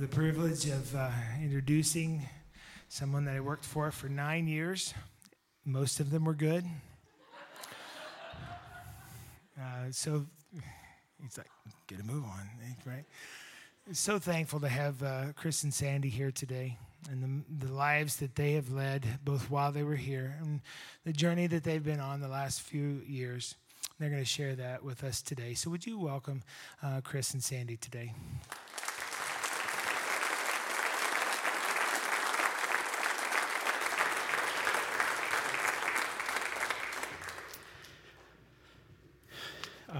have 0.00 0.08
the 0.08 0.16
privilege 0.16 0.66
of 0.66 0.96
uh, 0.96 1.10
introducing 1.42 2.26
someone 2.88 3.26
that 3.26 3.36
I 3.36 3.40
worked 3.40 3.66
for 3.66 3.90
for 3.90 4.08
nine 4.08 4.46
years. 4.46 4.94
Most 5.66 6.00
of 6.00 6.10
them 6.10 6.24
were 6.24 6.32
good. 6.32 6.64
Uh, 9.60 9.90
so 9.90 10.24
he's 11.22 11.36
like, 11.36 11.50
get 11.86 12.00
a 12.00 12.04
move 12.04 12.24
on, 12.24 12.48
right? 12.86 13.04
So 13.92 14.18
thankful 14.18 14.60
to 14.60 14.68
have 14.68 15.02
uh, 15.02 15.24
Chris 15.36 15.64
and 15.64 15.74
Sandy 15.74 16.08
here 16.08 16.30
today 16.30 16.78
and 17.10 17.22
the, 17.22 17.66
the 17.66 17.72
lives 17.72 18.16
that 18.16 18.36
they 18.36 18.52
have 18.52 18.72
led, 18.72 19.04
both 19.22 19.50
while 19.50 19.70
they 19.70 19.82
were 19.82 19.96
here 19.96 20.34
and 20.40 20.62
the 21.04 21.12
journey 21.12 21.46
that 21.48 21.62
they've 21.62 21.84
been 21.84 22.00
on 22.00 22.20
the 22.20 22.28
last 22.28 22.62
few 22.62 23.02
years. 23.06 23.54
They're 23.98 24.08
going 24.08 24.22
to 24.22 24.28
share 24.28 24.54
that 24.54 24.82
with 24.82 25.04
us 25.04 25.20
today. 25.20 25.52
So, 25.52 25.68
would 25.68 25.84
you 25.84 25.98
welcome 25.98 26.42
uh, 26.82 27.02
Chris 27.04 27.34
and 27.34 27.44
Sandy 27.44 27.76
today? 27.76 28.14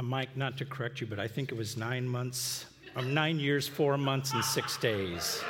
Uh, 0.00 0.02
Mike, 0.02 0.34
not 0.34 0.56
to 0.56 0.64
correct 0.64 1.02
you, 1.02 1.06
but 1.06 1.20
I 1.20 1.28
think 1.28 1.52
it 1.52 1.58
was 1.58 1.76
nine 1.76 2.08
months, 2.08 2.64
um, 2.96 3.12
nine 3.12 3.38
years, 3.38 3.68
four 3.68 3.98
months, 3.98 4.32
and 4.32 4.42
six 4.42 4.78
days. 4.78 5.44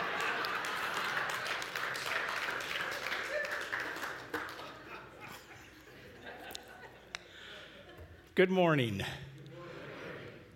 Good 8.34 8.50
morning. 8.50 9.04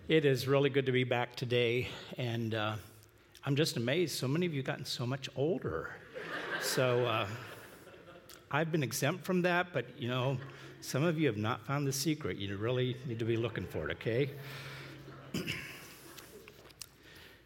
It 0.09 0.25
is 0.25 0.45
really 0.45 0.69
good 0.69 0.87
to 0.87 0.91
be 0.91 1.05
back 1.05 1.37
today, 1.37 1.87
and 2.17 2.53
uh, 2.53 2.75
I'm 3.45 3.55
just 3.55 3.77
amazed. 3.77 4.17
So 4.17 4.27
many 4.27 4.45
of 4.45 4.53
you 4.53 4.59
have 4.59 4.67
gotten 4.67 4.83
so 4.83 5.05
much 5.05 5.29
older. 5.37 5.91
So 6.61 7.05
uh, 7.05 7.27
I've 8.51 8.73
been 8.73 8.83
exempt 8.83 9.23
from 9.23 9.41
that, 9.43 9.67
but 9.71 9.85
you 9.97 10.09
know, 10.09 10.37
some 10.81 11.03
of 11.03 11.19
you 11.19 11.27
have 11.27 11.37
not 11.37 11.65
found 11.65 11.87
the 11.87 11.93
secret. 11.93 12.37
You 12.37 12.55
really 12.57 12.95
need 13.05 13.19
to 13.19 13.25
be 13.25 13.37
looking 13.37 13.65
for 13.65 13.89
it, 13.89 13.93
okay? 13.93 14.29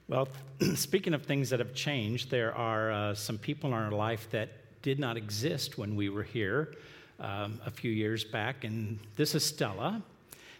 well, 0.07 0.27
speaking 0.75 1.13
of 1.13 1.23
things 1.23 1.49
that 1.49 1.59
have 1.59 1.73
changed, 1.73 2.29
there 2.29 2.53
are 2.55 2.91
uh, 2.91 3.13
some 3.15 3.37
people 3.37 3.69
in 3.69 3.73
our 3.73 3.91
life 3.91 4.29
that 4.31 4.49
did 4.81 4.99
not 4.99 5.17
exist 5.17 5.77
when 5.77 5.95
we 5.95 6.09
were 6.09 6.23
here 6.23 6.73
um, 7.19 7.59
a 7.65 7.71
few 7.71 7.91
years 7.91 8.23
back, 8.23 8.63
and 8.63 8.99
this 9.15 9.35
is 9.35 9.43
Stella. 9.43 10.01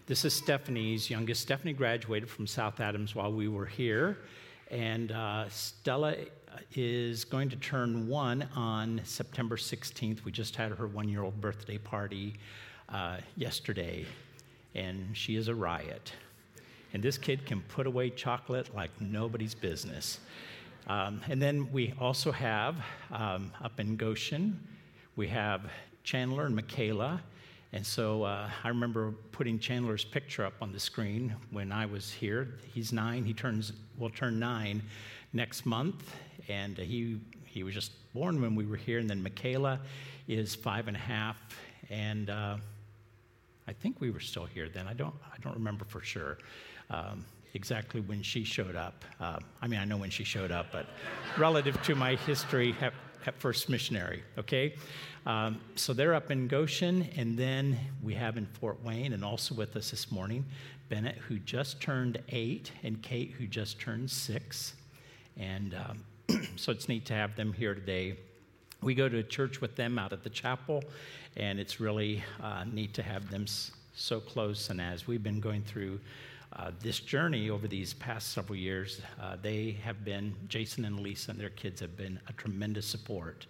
This 0.08 0.26
is 0.26 0.34
Stephanie's 0.34 1.10
youngest. 1.10 1.42
Stephanie 1.42 1.74
graduated 1.74 2.30
from 2.30 2.48
South 2.48 2.80
Adams 2.80 3.14
while 3.14 3.32
we 3.32 3.48
were 3.48 3.68
here. 3.68 4.18
And 4.72 5.12
uh, 5.12 5.48
Stella 5.50 6.16
is 6.76 7.26
going 7.26 7.50
to 7.50 7.56
turn 7.58 8.08
one 8.08 8.48
on 8.56 9.02
September 9.04 9.58
16th. 9.58 10.24
We 10.24 10.32
just 10.32 10.56
had 10.56 10.72
her 10.72 10.88
one 10.88 11.10
year 11.10 11.24
old 11.24 11.40
birthday 11.42 11.78
party 11.78 12.36
uh, 12.90 13.18
yesterday, 13.36 14.06
and 14.76 15.16
she 15.16 15.36
is 15.36 15.48
a 15.48 15.56
riot. 15.56 16.14
And 16.94 17.04
this 17.04 17.18
kid 17.18 17.46
can 17.46 17.62
put 17.62 17.86
away 17.88 18.10
chocolate 18.10 18.74
like 18.76 18.90
nobody's 19.00 19.54
business. 19.54 20.20
Um, 20.88 21.22
and 21.28 21.42
then 21.42 21.72
we 21.72 21.94
also 22.00 22.32
have 22.32 22.76
um, 23.12 23.52
up 23.62 23.80
in 23.80 23.96
Goshen, 23.96 24.60
we 25.16 25.28
have 25.28 25.70
Chandler 26.04 26.46
and 26.46 26.56
Michaela. 26.56 27.22
And 27.72 27.86
so 27.86 28.24
uh, 28.24 28.50
I 28.64 28.70
remember 28.70 29.12
putting 29.32 29.60
Chandler's 29.60 30.04
picture 30.04 30.44
up 30.44 30.54
on 30.62 30.72
the 30.72 30.80
screen 30.80 31.36
when 31.52 31.72
I 31.72 31.86
was 31.86 32.12
here. 32.12 32.56
He's 32.74 32.92
nine. 32.92 33.24
He 33.24 33.34
turns 33.34 33.74
will 33.98 34.10
turn 34.10 34.40
nine 34.40 34.82
next 35.34 35.66
month, 35.66 36.16
and 36.50 36.78
he 36.78 37.20
he 37.46 37.64
was 37.64 37.74
just 37.74 37.92
born 38.14 38.42
when 38.42 38.56
we 38.56 38.66
were 38.66 38.76
here. 38.76 39.00
And 39.00 39.10
then 39.10 39.24
Michaela 39.24 39.80
is 40.28 40.56
five 40.56 40.88
and 40.88 40.98
a 40.98 41.00
half, 41.00 41.38
and 41.90 42.30
uh, 42.30 42.58
I 43.68 43.74
think 43.74 44.02
we 44.02 44.12
were 44.12 44.20
still 44.20 44.46
here 44.46 44.70
then. 44.70 44.88
I 44.88 44.94
don't 44.94 45.16
I 45.26 45.38
don't 45.42 45.56
remember 45.56 45.86
for 45.86 46.02
sure. 46.02 46.38
Um, 46.90 47.26
exactly 47.54 48.02
when 48.02 48.22
she 48.22 48.44
showed 48.44 48.76
up. 48.76 49.04
Uh, 49.20 49.40
I 49.62 49.68
mean, 49.68 49.80
I 49.80 49.86
know 49.86 49.98
when 49.98 50.10
she 50.10 50.24
showed 50.24 50.52
up, 50.52 50.68
but 50.72 50.88
relative 51.38 51.82
to 51.84 51.96
my 51.96 52.16
history 52.16 52.76
at, 52.82 52.94
at 53.26 53.40
First 53.40 53.70
Missionary, 53.70 54.24
okay? 54.38 54.76
Um, 55.26 55.60
so 55.76 55.94
they're 55.94 56.14
up 56.14 56.32
in 56.32 56.48
Goshen, 56.48 57.10
and 57.16 57.38
then 57.38 57.78
we 58.04 58.14
have 58.14 58.38
in 58.38 58.46
Fort 58.46 58.84
Wayne, 58.84 59.14
and 59.14 59.24
also 59.24 59.56
with 59.56 59.76
us 59.76 59.92
this 59.92 60.12
morning, 60.12 60.46
Bennett, 60.90 61.16
who 61.16 61.40
just 61.40 61.82
turned 61.82 62.22
eight, 62.30 62.72
and 62.84 63.02
Kate, 63.02 63.32
who 63.32 63.46
just 63.46 63.80
turned 63.80 64.10
six. 64.10 64.74
And 65.38 65.74
um, 65.76 66.04
so 66.56 66.72
it's 66.72 66.88
neat 66.88 67.06
to 67.06 67.14
have 67.14 67.36
them 67.36 67.54
here 67.54 67.74
today. 67.74 68.18
We 68.82 68.96
go 68.96 69.10
to 69.10 69.24
church 69.24 69.62
with 69.62 69.76
them 69.76 69.98
out 69.98 70.14
at 70.14 70.24
the 70.24 70.30
chapel, 70.30 70.84
and 71.36 71.60
it's 71.60 71.80
really 71.80 72.24
uh, 72.42 72.66
neat 72.72 72.94
to 72.96 73.04
have 73.04 73.30
them 73.30 73.46
so 73.94 74.20
close. 74.20 74.70
And 74.70 74.80
as 74.80 75.08
we've 75.08 75.24
been 75.24 75.40
going 75.40 75.64
through 75.64 76.00
uh, 76.54 76.72
this 76.80 77.00
journey 77.00 77.50
over 77.50 77.68
these 77.68 77.94
past 77.94 78.32
several 78.32 78.58
years, 78.58 79.02
uh, 79.22 79.36
they 79.42 79.78
have 79.84 80.06
been, 80.06 80.36
Jason 80.48 80.86
and 80.86 81.00
Lisa 81.00 81.32
and 81.32 81.40
their 81.40 81.50
kids 81.50 81.82
have 81.82 81.98
been 81.98 82.20
a 82.28 82.34
tremendous 82.34 82.86
support. 82.86 83.46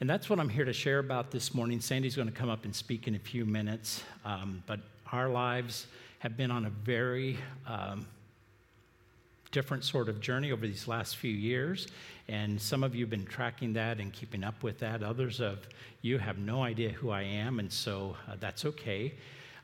And 0.00 0.08
that's 0.08 0.30
what 0.30 0.38
I'm 0.38 0.48
here 0.48 0.64
to 0.64 0.72
share 0.72 1.00
about 1.00 1.30
this 1.30 1.54
morning. 1.54 1.80
Sandy's 1.80 2.16
going 2.16 2.28
to 2.28 2.34
come 2.34 2.50
up 2.50 2.64
and 2.64 2.74
speak 2.74 3.08
in 3.08 3.14
a 3.14 3.18
few 3.18 3.44
minutes, 3.44 4.02
um, 4.24 4.62
but 4.66 4.80
our 5.12 5.28
lives 5.28 5.86
have 6.20 6.36
been 6.36 6.50
on 6.50 6.66
a 6.66 6.70
very 6.70 7.38
um, 7.66 8.06
different 9.50 9.84
sort 9.84 10.08
of 10.08 10.20
journey 10.20 10.52
over 10.52 10.66
these 10.66 10.86
last 10.86 11.16
few 11.16 11.32
years. 11.32 11.88
And 12.28 12.60
some 12.60 12.84
of 12.84 12.94
you 12.94 13.04
have 13.04 13.10
been 13.10 13.24
tracking 13.24 13.72
that 13.74 13.98
and 13.98 14.12
keeping 14.12 14.44
up 14.44 14.62
with 14.62 14.78
that. 14.80 15.02
Others 15.02 15.40
of 15.40 15.66
you 16.02 16.18
have 16.18 16.38
no 16.38 16.62
idea 16.62 16.90
who 16.90 17.10
I 17.10 17.22
am, 17.22 17.58
and 17.58 17.72
so 17.72 18.16
uh, 18.28 18.36
that's 18.38 18.64
okay. 18.64 19.14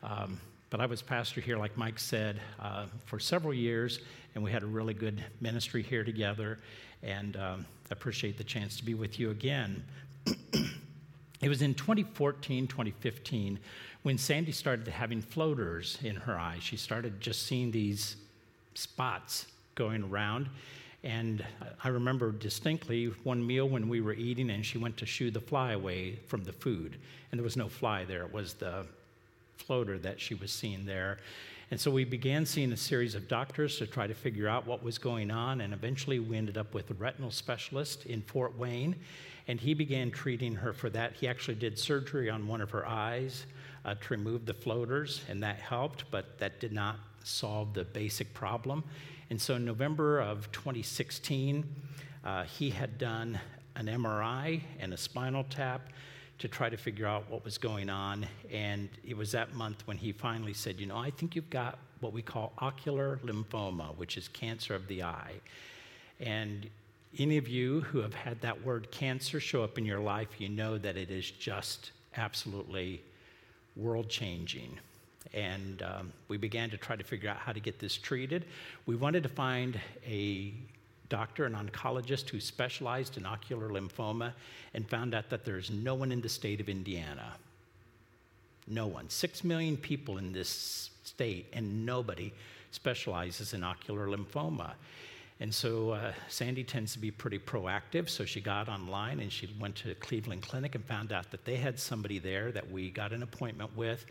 Um, 0.03 0.41
but 0.71 0.81
I 0.81 0.87
was 0.87 1.03
pastor 1.03 1.41
here, 1.41 1.57
like 1.59 1.77
Mike 1.77 1.99
said, 1.99 2.41
uh, 2.59 2.87
for 3.05 3.21
several 3.21 3.55
years, 3.55 4.01
and 4.35 4.43
we 4.43 4.51
had 4.51 4.63
a 4.63 4.67
really 4.67 4.95
good 4.95 5.23
ministry 5.41 5.83
here 5.83 6.03
together. 6.03 6.59
And 7.03 7.37
um, 7.37 7.67
I 7.91 7.93
appreciate 7.93 8.39
the 8.39 8.45
chance 8.45 8.77
to 8.79 8.85
be 8.85 8.95
with 8.95 9.21
you 9.21 9.31
again. 9.31 9.85
it 10.27 11.49
was 11.49 11.63
in 11.63 11.75
2014, 11.75 12.67
2015 12.67 13.59
when 14.03 14.19
Sandy 14.19 14.53
started 14.53 14.89
having 14.89 15.23
floaters 15.23 15.99
in 16.03 16.17
her 16.17 16.39
eyes. 16.39 16.63
She 16.63 16.77
started 16.77 17.21
just 17.21 17.47
seeing 17.47 17.71
these 17.71 18.17
spots 18.75 19.47
going 19.75 20.03
around. 20.05 20.49
And 21.03 21.45
I 21.83 21.89
remember 21.89 22.33
distinctly 22.33 23.07
one 23.25 23.47
meal 23.47 23.69
when 23.69 23.89
we 23.89 24.01
were 24.01 24.15
eating, 24.15 24.51
and 24.51 24.65
she 24.65 24.79
went 24.79 24.97
to 24.99 25.07
shoo 25.07 25.31
the 25.31 25.41
fly 25.41 25.73
away 25.73 26.17
from 26.27 26.45
the 26.45 26.53
food. 26.53 26.97
And 27.31 27.39
there 27.39 27.45
was 27.45 27.57
no 27.57 27.69
fly 27.69 28.05
there, 28.05 28.25
it 28.25 28.33
was 28.33 28.55
the 28.55 28.87
floater 29.57 29.99
that 29.99 30.21
she 30.21 30.35
was 30.35 30.51
seeing 30.51 30.87
there. 30.87 31.19
And 31.71 31.81
so 31.81 31.91
we 31.91 32.05
began 32.05 32.45
seeing 32.47 32.73
a 32.73 32.77
series 32.77 33.15
of 33.15 33.27
doctors 33.27 33.79
to 33.79 33.87
try 33.87 34.07
to 34.07 34.15
figure 34.15 34.49
out 34.49 34.67
what 34.67 34.83
was 34.83 34.99
going 34.99 35.31
on. 35.31 35.63
And 35.63 35.73
eventually 35.73 36.19
we 36.21 36.37
ended 36.37 36.59
up 36.59 36.75
with 36.75 36.91
a 36.91 36.95
retinal 36.95 37.31
specialist 37.31 38.07
in 38.07 38.21
Fort 38.23 38.57
Wayne 38.59 38.95
and 39.49 39.61
he 39.61 39.75
began 39.75 40.11
treating 40.11 40.55
her 40.55 40.73
for 40.73 40.91
that. 40.91 41.15
He 41.15 41.29
actually 41.29 41.57
did 41.57 41.79
surgery 41.79 42.31
on 42.31 42.47
one 42.47 42.61
of 42.61 42.71
her 42.71 42.87
eyes 42.87 43.47
uh, 43.85 43.95
to 43.95 44.09
remove 44.11 44.47
the 44.47 44.55
floaters, 44.55 45.23
and 45.29 45.43
that 45.43 45.57
helped, 45.57 46.05
but 46.11 46.39
that 46.39 46.61
did 46.61 46.73
not 46.73 46.97
solve 47.23 47.75
the 47.75 47.85
basic 47.85 48.33
problem. 48.33 48.83
And 49.31 49.41
so, 49.41 49.55
in 49.55 49.65
November 49.65 50.21
of 50.21 50.51
2016, 50.53 51.65
uh, 52.25 52.45
he 52.45 52.71
had 52.71 52.99
done 52.99 53.39
an 53.77 53.87
MRI 53.87 54.61
and 54.81 54.93
a 54.93 54.97
spinal 54.97 55.45
tap 55.51 55.89
to 56.39 56.49
try 56.49 56.69
to 56.69 56.77
figure 56.77 57.07
out 57.07 57.31
what 57.31 57.45
was 57.45 57.59
going 57.59 57.89
on. 57.89 58.27
And 58.53 58.89
it 59.07 59.17
was 59.17 59.33
that 59.33 59.55
month 59.55 59.87
when 59.87 59.97
he 59.97 60.13
finally 60.13 60.55
said, 60.55 60.81
You 60.81 60.87
know, 60.87 60.97
I 60.97 61.11
think 61.11 61.37
you've 61.37 61.51
got 61.51 61.79
what 62.01 62.13
we 62.13 62.23
call 62.23 62.53
ocular 62.59 63.19
lymphoma, 63.25 63.97
which 63.97 64.17
is 64.17 64.29
cancer 64.29 64.75
of 64.75 64.87
the 64.89 65.03
eye. 65.03 65.35
And 66.21 66.69
any 67.19 67.39
of 67.39 67.49
you 67.49 67.81
who 67.83 68.01
have 68.01 68.15
had 68.15 68.41
that 68.41 68.63
word 68.65 68.91
cancer 68.91 69.41
show 69.41 69.63
up 69.63 69.79
in 69.79 69.85
your 69.85 70.01
life, 70.01 70.29
you 70.39 70.49
know 70.49 70.79
that 70.79 70.97
it 70.97 71.11
is 71.11 71.31
just 71.31 71.93
absolutely 72.17 73.01
world 73.77 74.09
changing. 74.09 74.79
And 75.33 75.83
um, 75.83 76.13
we 76.29 76.37
began 76.37 76.71
to 76.71 76.77
try 76.77 76.97
to 76.97 77.05
figure 77.05 77.31
out 77.31 77.39
how 77.39 77.53
to 77.53 77.61
get 77.61 77.79
this 77.79 77.97
treated. 77.97 78.45
We 78.87 78.97
wanted 78.97 79.23
to 79.23 79.29
find 79.29 79.81
a 80.07 80.53
doctor, 81.09 81.45
an 81.45 81.55
oncologist 81.55 82.31
who 82.31 82.41
specialized 82.41 83.17
in 83.17 83.27
ocular 83.27 83.69
lymphoma, 83.69 84.33
and 84.75 84.89
found 84.89 85.15
out 85.15 85.31
that 85.31 85.45
there's 85.45 85.71
no 85.71 85.95
one 85.95 86.13
in 86.13 86.21
the 86.21 86.29
state 86.29 86.61
of 86.61 86.69
Indiana. 86.69 87.35
No 88.67 88.87
one. 88.87 89.09
Six 89.11 89.45
million 89.45 89.77
people 89.77 90.19
in 90.19 90.33
this 90.33 90.91
state, 91.05 91.47
and 91.53 91.85
nobody 91.85 92.33
specializes 92.71 93.55
in 93.55 93.63
ocular 93.63 94.07
lymphoma. 94.07 94.73
And 95.41 95.53
so 95.53 95.91
uh, 95.91 96.13
Sandy 96.29 96.65
tends 96.65 96.93
to 96.93 96.99
be 96.99 97.11
pretty 97.11 97.39
proactive. 97.39 98.09
So 98.09 98.25
she 98.25 98.41
got 98.41 98.69
online 98.69 99.21
and 99.21 99.33
she 99.33 99.49
went 99.61 99.75
to 99.77 99.95
Cleveland 99.97 100.43
Clinic 100.43 100.75
and 100.75 100.85
found 100.85 101.13
out 101.13 101.31
that 101.33 101.45
they 101.45 101.57
had 101.57 101.79
somebody 101.79 102.19
there 102.19 102.53
that 102.53 102.71
we 102.71 102.91
got 102.91 103.13
an 103.13 103.23
appointment 103.23 103.77
with. 103.77 104.07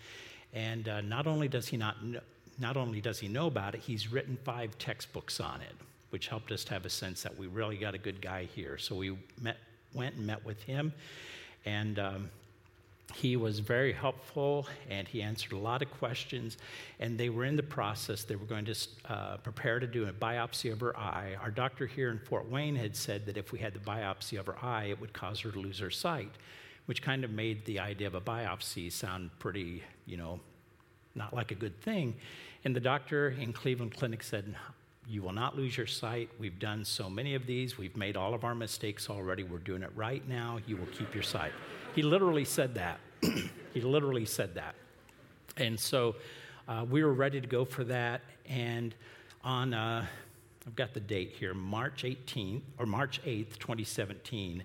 And 0.53 0.87
uh, 0.87 1.01
not 1.01 1.27
only 1.27 1.47
does 1.47 1.67
he 1.67 1.77
not 1.77 2.03
know, 2.03 2.19
not 2.59 2.77
only 2.77 3.01
does 3.01 3.19
he 3.19 3.27
know 3.27 3.47
about 3.47 3.73
it, 3.73 3.81
he's 3.81 4.11
written 4.11 4.37
five 4.43 4.77
textbooks 4.77 5.39
on 5.39 5.61
it. 5.61 5.75
which 6.13 6.27
helped 6.27 6.51
us 6.51 6.63
to 6.63 6.71
have 6.71 6.85
a 6.85 6.89
sense 6.91 7.23
that 7.23 7.35
we 7.35 7.47
really 7.47 7.75
got 7.75 7.95
a 7.95 7.97
good 7.97 8.21
guy 8.21 8.43
here. 8.55 8.77
So 8.77 8.93
we 8.93 9.17
met, 9.41 9.57
went 9.95 10.13
and 10.13 10.27
met 10.27 10.45
with 10.45 10.61
him, 10.61 10.93
and 11.65 11.97
um, 11.97 12.29
he 13.15 13.35
was 13.35 13.57
very 13.57 13.91
helpful 13.91 14.67
and 14.91 15.07
he 15.07 15.23
answered 15.23 15.53
a 15.53 15.57
lot 15.57 15.81
of 15.81 15.89
questions. 15.89 16.57
And 16.99 17.17
they 17.17 17.29
were 17.29 17.45
in 17.45 17.55
the 17.55 17.63
process, 17.63 18.23
they 18.25 18.35
were 18.35 18.45
going 18.45 18.65
to 18.65 18.75
uh, 19.09 19.37
prepare 19.37 19.79
to 19.79 19.87
do 19.87 20.07
a 20.07 20.13
biopsy 20.13 20.71
of 20.71 20.79
her 20.81 20.95
eye. 20.95 21.35
Our 21.41 21.49
doctor 21.49 21.87
here 21.87 22.11
in 22.11 22.19
Fort 22.19 22.47
Wayne 22.47 22.75
had 22.75 22.95
said 22.95 23.25
that 23.25 23.35
if 23.35 23.51
we 23.51 23.57
had 23.57 23.73
the 23.73 23.79
biopsy 23.79 24.39
of 24.39 24.45
her 24.45 24.63
eye, 24.63 24.85
it 24.85 25.01
would 25.01 25.13
cause 25.13 25.39
her 25.39 25.49
to 25.49 25.59
lose 25.59 25.79
her 25.79 25.89
sight, 25.89 26.31
which 26.85 27.01
kind 27.01 27.23
of 27.23 27.31
made 27.31 27.65
the 27.65 27.79
idea 27.79 28.07
of 28.07 28.15
a 28.15 28.21
biopsy 28.21 28.91
sound 28.91 29.29
pretty, 29.39 29.83
you 30.05 30.17
know, 30.17 30.39
not 31.15 31.33
like 31.33 31.51
a 31.51 31.55
good 31.55 31.79
thing. 31.81 32.15
And 32.65 32.75
the 32.75 32.79
doctor 32.79 33.29
in 33.29 33.53
Cleveland 33.53 33.95
Clinic 33.95 34.23
said, 34.23 34.55
You 35.07 35.21
will 35.21 35.33
not 35.33 35.57
lose 35.57 35.77
your 35.77 35.87
sight. 35.87 36.29
We've 36.39 36.59
done 36.59 36.83
so 36.85 37.09
many 37.09 37.35
of 37.35 37.45
these. 37.45 37.77
We've 37.77 37.95
made 37.95 38.17
all 38.17 38.33
of 38.33 38.43
our 38.43 38.55
mistakes 38.55 39.09
already. 39.09 39.43
We're 39.43 39.57
doing 39.59 39.83
it 39.83 39.91
right 39.95 40.27
now. 40.27 40.59
You 40.65 40.77
will 40.77 40.87
keep 40.87 41.13
your 41.13 41.23
sight. 41.23 41.51
He 41.95 42.01
literally 42.01 42.45
said 42.45 42.75
that. 42.75 42.99
he 43.73 43.81
literally 43.81 44.25
said 44.25 44.55
that. 44.55 44.75
And 45.57 45.79
so 45.79 46.15
uh, 46.67 46.85
we 46.89 47.03
were 47.03 47.13
ready 47.13 47.39
to 47.39 47.47
go 47.47 47.65
for 47.65 47.83
that. 47.85 48.21
And 48.47 48.95
on, 49.43 49.73
uh, 49.73 50.05
I've 50.65 50.75
got 50.75 50.93
the 50.93 50.99
date 50.99 51.33
here, 51.37 51.53
March 51.53 52.03
18th, 52.03 52.61
or 52.79 52.85
March 52.85 53.21
8th, 53.23 53.59
2017, 53.59 54.63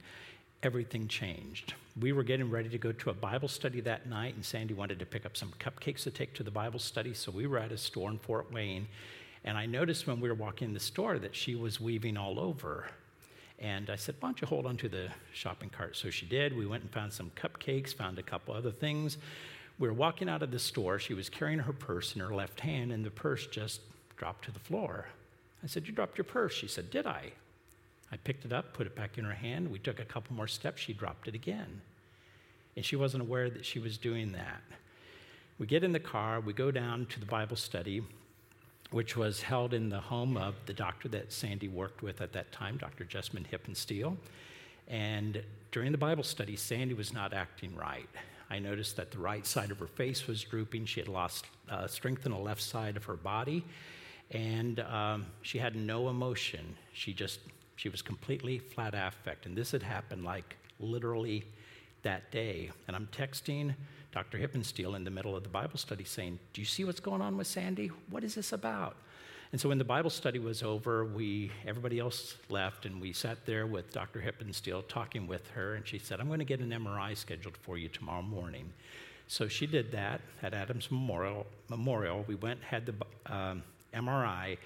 everything 0.62 1.08
changed. 1.08 1.74
We 2.00 2.12
were 2.12 2.22
getting 2.22 2.50
ready 2.50 2.68
to 2.68 2.78
go 2.78 2.92
to 2.92 3.10
a 3.10 3.14
Bible 3.14 3.48
study 3.48 3.80
that 3.80 4.06
night, 4.06 4.34
and 4.34 4.44
Sandy 4.44 4.74
wanted 4.74 4.98
to 5.00 5.06
pick 5.06 5.26
up 5.26 5.36
some 5.36 5.52
cupcakes 5.58 6.04
to 6.04 6.10
take 6.10 6.32
to 6.34 6.42
the 6.44 6.50
Bible 6.50 6.78
study. 6.78 7.12
So 7.12 7.32
we 7.32 7.46
were 7.46 7.58
at 7.58 7.72
a 7.72 7.78
store 7.78 8.10
in 8.10 8.18
Fort 8.18 8.52
Wayne. 8.52 8.86
And 9.44 9.56
I 9.56 9.66
noticed 9.66 10.06
when 10.06 10.20
we 10.20 10.28
were 10.28 10.34
walking 10.34 10.68
in 10.68 10.74
the 10.74 10.80
store 10.80 11.18
that 11.18 11.34
she 11.34 11.54
was 11.54 11.80
weaving 11.80 12.16
all 12.16 12.38
over. 12.38 12.86
And 13.58 13.90
I 13.90 13.96
said, 13.96 14.14
Why 14.20 14.28
don't 14.28 14.40
you 14.40 14.46
hold 14.46 14.66
on 14.66 14.76
to 14.76 14.88
the 14.88 15.08
shopping 15.32 15.70
cart? 15.70 15.96
So 15.96 16.10
she 16.10 16.26
did. 16.26 16.56
We 16.56 16.66
went 16.66 16.82
and 16.82 16.92
found 16.92 17.12
some 17.12 17.32
cupcakes, 17.34 17.94
found 17.94 18.18
a 18.18 18.22
couple 18.22 18.54
other 18.54 18.70
things. 18.70 19.18
We 19.78 19.88
were 19.88 19.94
walking 19.94 20.28
out 20.28 20.42
of 20.42 20.50
the 20.50 20.58
store. 20.58 20.98
She 20.98 21.14
was 21.14 21.28
carrying 21.28 21.60
her 21.60 21.72
purse 21.72 22.14
in 22.14 22.20
her 22.20 22.34
left 22.34 22.60
hand, 22.60 22.92
and 22.92 23.04
the 23.04 23.10
purse 23.10 23.46
just 23.46 23.80
dropped 24.16 24.44
to 24.44 24.52
the 24.52 24.58
floor. 24.60 25.06
I 25.64 25.66
said, 25.66 25.86
You 25.88 25.94
dropped 25.94 26.18
your 26.18 26.24
purse? 26.24 26.52
She 26.52 26.68
said, 26.68 26.90
Did 26.90 27.06
I? 27.06 27.32
I 28.10 28.16
picked 28.16 28.44
it 28.44 28.52
up, 28.52 28.72
put 28.72 28.86
it 28.86 28.96
back 28.96 29.18
in 29.18 29.24
her 29.24 29.34
hand. 29.34 29.70
We 29.70 29.78
took 29.78 30.00
a 30.00 30.04
couple 30.04 30.34
more 30.34 30.48
steps. 30.48 30.80
She 30.80 30.92
dropped 30.92 31.28
it 31.28 31.34
again. 31.34 31.82
And 32.76 32.84
she 32.84 32.96
wasn't 32.96 33.22
aware 33.22 33.50
that 33.50 33.64
she 33.64 33.78
was 33.78 33.98
doing 33.98 34.32
that. 34.32 34.62
We 35.58 35.66
get 35.66 35.82
in 35.82 35.92
the 35.92 36.00
car, 36.00 36.40
we 36.40 36.52
go 36.52 36.70
down 36.70 37.06
to 37.06 37.20
the 37.20 37.26
Bible 37.26 37.56
study 37.56 38.02
which 38.90 39.16
was 39.16 39.42
held 39.42 39.74
in 39.74 39.90
the 39.90 40.00
home 40.00 40.36
of 40.36 40.54
the 40.66 40.72
doctor 40.72 41.08
that 41.08 41.32
Sandy 41.32 41.68
worked 41.68 42.02
with 42.02 42.20
at 42.20 42.32
that 42.32 42.50
time, 42.52 42.78
Dr. 42.78 43.04
Jessamine 43.04 43.46
Hippensteel. 43.50 44.16
And 44.88 45.42
during 45.72 45.92
the 45.92 45.98
Bible 45.98 46.24
study, 46.24 46.56
Sandy 46.56 46.94
was 46.94 47.12
not 47.12 47.34
acting 47.34 47.76
right. 47.76 48.08
I 48.48 48.58
noticed 48.58 48.96
that 48.96 49.10
the 49.10 49.18
right 49.18 49.46
side 49.46 49.70
of 49.70 49.78
her 49.78 49.86
face 49.86 50.26
was 50.26 50.42
drooping. 50.42 50.86
She 50.86 51.00
had 51.00 51.08
lost 51.08 51.44
uh, 51.68 51.86
strength 51.86 52.24
in 52.24 52.32
the 52.32 52.38
left 52.38 52.62
side 52.62 52.96
of 52.96 53.04
her 53.04 53.16
body, 53.16 53.62
and 54.30 54.80
um, 54.80 55.26
she 55.42 55.58
had 55.58 55.76
no 55.76 56.08
emotion. 56.08 56.74
She 56.94 57.12
just, 57.12 57.40
she 57.78 57.88
was 57.88 58.02
completely 58.02 58.58
flat 58.58 58.94
affect. 58.94 59.46
And 59.46 59.56
this 59.56 59.70
had 59.70 59.84
happened 59.84 60.24
like 60.24 60.56
literally 60.80 61.44
that 62.02 62.30
day. 62.32 62.72
And 62.88 62.96
I'm 62.96 63.08
texting 63.16 63.72
Dr. 64.10 64.36
Hippensteel 64.36 64.96
in 64.96 65.04
the 65.04 65.10
middle 65.10 65.36
of 65.36 65.44
the 65.44 65.48
Bible 65.48 65.78
study 65.78 66.02
saying, 66.02 66.40
Do 66.52 66.60
you 66.60 66.66
see 66.66 66.84
what's 66.84 66.98
going 66.98 67.22
on 67.22 67.36
with 67.36 67.46
Sandy? 67.46 67.92
What 68.10 68.24
is 68.24 68.34
this 68.34 68.52
about? 68.52 68.96
And 69.52 69.60
so 69.60 69.68
when 69.68 69.78
the 69.78 69.84
Bible 69.84 70.10
study 70.10 70.40
was 70.40 70.64
over, 70.64 71.04
we 71.04 71.52
everybody 71.66 72.00
else 72.00 72.34
left, 72.50 72.84
and 72.84 73.00
we 73.00 73.12
sat 73.12 73.46
there 73.46 73.66
with 73.66 73.92
Dr. 73.92 74.20
Hippensteel 74.20 74.88
talking 74.88 75.26
with 75.26 75.48
her, 75.50 75.74
and 75.76 75.86
she 75.86 75.98
said, 75.98 76.20
"I'm 76.20 76.26
going 76.26 76.40
to 76.40 76.44
get 76.44 76.60
an 76.60 76.70
MRI 76.70 77.16
scheduled 77.16 77.56
for 77.56 77.78
you 77.78 77.88
tomorrow 77.88 78.20
morning." 78.20 78.70
So 79.26 79.48
she 79.48 79.66
did 79.66 79.90
that 79.92 80.20
at 80.42 80.52
Adams 80.52 80.90
Memorial. 80.90 81.46
Memorial, 81.70 82.24
we 82.26 82.34
went 82.34 82.62
had 82.62 82.84
the 82.84 82.94
um, 83.32 83.62
MRI, 83.94 84.58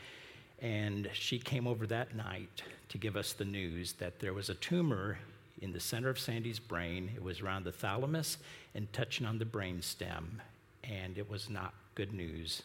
and 0.62 1.10
she 1.12 1.38
came 1.38 1.66
over 1.66 1.86
that 1.88 2.14
night 2.14 2.62
to 2.88 2.96
give 2.96 3.16
us 3.16 3.32
the 3.32 3.44
news 3.44 3.94
that 3.94 4.20
there 4.20 4.32
was 4.32 4.48
a 4.48 4.54
tumor 4.54 5.18
in 5.60 5.72
the 5.72 5.80
center 5.80 6.08
of 6.08 6.18
Sandy's 6.18 6.60
brain. 6.60 7.10
It 7.14 7.22
was 7.22 7.40
around 7.40 7.64
the 7.64 7.72
thalamus 7.72 8.38
and 8.74 8.90
touching 8.92 9.26
on 9.26 9.38
the 9.38 9.44
brain 9.44 9.82
stem, 9.82 10.40
and 10.84 11.18
it 11.18 11.28
was 11.28 11.50
not 11.50 11.74
good 11.96 12.14
news 12.14 12.62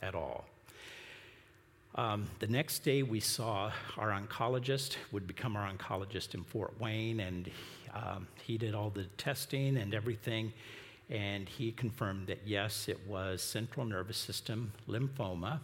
at 0.00 0.14
all. 0.14 0.44
Um, 1.96 2.28
the 2.38 2.46
next 2.46 2.80
day, 2.80 3.02
we 3.02 3.18
saw 3.18 3.72
our 3.98 4.10
oncologist, 4.10 4.96
would 5.10 5.26
become 5.26 5.56
our 5.56 5.68
oncologist 5.68 6.34
in 6.34 6.44
Fort 6.44 6.72
Wayne, 6.80 7.18
and 7.18 7.50
um, 7.92 8.28
he 8.44 8.58
did 8.58 8.76
all 8.76 8.90
the 8.90 9.04
testing 9.18 9.76
and 9.76 9.92
everything. 9.92 10.52
And 11.10 11.48
he 11.48 11.72
confirmed 11.72 12.28
that 12.28 12.38
yes, 12.46 12.88
it 12.88 13.00
was 13.08 13.42
central 13.42 13.84
nervous 13.84 14.16
system 14.16 14.72
lymphoma. 14.88 15.58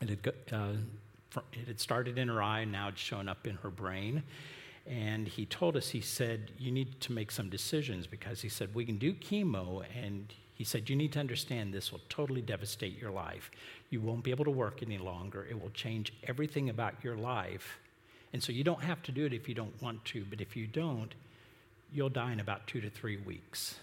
It 0.00 0.08
had, 0.08 0.32
uh, 0.52 1.40
it 1.52 1.66
had 1.66 1.80
started 1.80 2.18
in 2.18 2.28
her 2.28 2.42
eye, 2.42 2.64
now 2.64 2.88
it's 2.88 3.00
shown 3.00 3.28
up 3.28 3.46
in 3.46 3.56
her 3.56 3.70
brain. 3.70 4.22
And 4.86 5.28
he 5.28 5.44
told 5.44 5.76
us, 5.76 5.90
he 5.90 6.00
said, 6.00 6.50
You 6.58 6.70
need 6.70 7.00
to 7.02 7.12
make 7.12 7.30
some 7.30 7.50
decisions 7.50 8.06
because 8.06 8.40
he 8.40 8.48
said, 8.48 8.74
We 8.74 8.86
can 8.86 8.96
do 8.96 9.12
chemo. 9.12 9.84
And 9.94 10.32
he 10.54 10.64
said, 10.64 10.88
You 10.88 10.96
need 10.96 11.12
to 11.12 11.20
understand 11.20 11.74
this 11.74 11.92
will 11.92 12.00
totally 12.08 12.40
devastate 12.40 12.98
your 12.98 13.10
life. 13.10 13.50
You 13.90 14.00
won't 14.00 14.24
be 14.24 14.30
able 14.30 14.46
to 14.46 14.50
work 14.50 14.82
any 14.82 14.98
longer. 14.98 15.46
It 15.48 15.60
will 15.60 15.70
change 15.70 16.12
everything 16.26 16.70
about 16.70 16.94
your 17.04 17.16
life. 17.16 17.78
And 18.32 18.42
so 18.42 18.52
you 18.52 18.64
don't 18.64 18.82
have 18.82 19.02
to 19.04 19.12
do 19.12 19.26
it 19.26 19.32
if 19.32 19.48
you 19.48 19.54
don't 19.54 19.80
want 19.82 20.04
to, 20.06 20.24
but 20.28 20.40
if 20.40 20.56
you 20.56 20.66
don't, 20.66 21.14
you'll 21.92 22.10
die 22.10 22.32
in 22.32 22.40
about 22.40 22.66
two 22.66 22.80
to 22.80 22.90
three 22.90 23.16
weeks. 23.16 23.76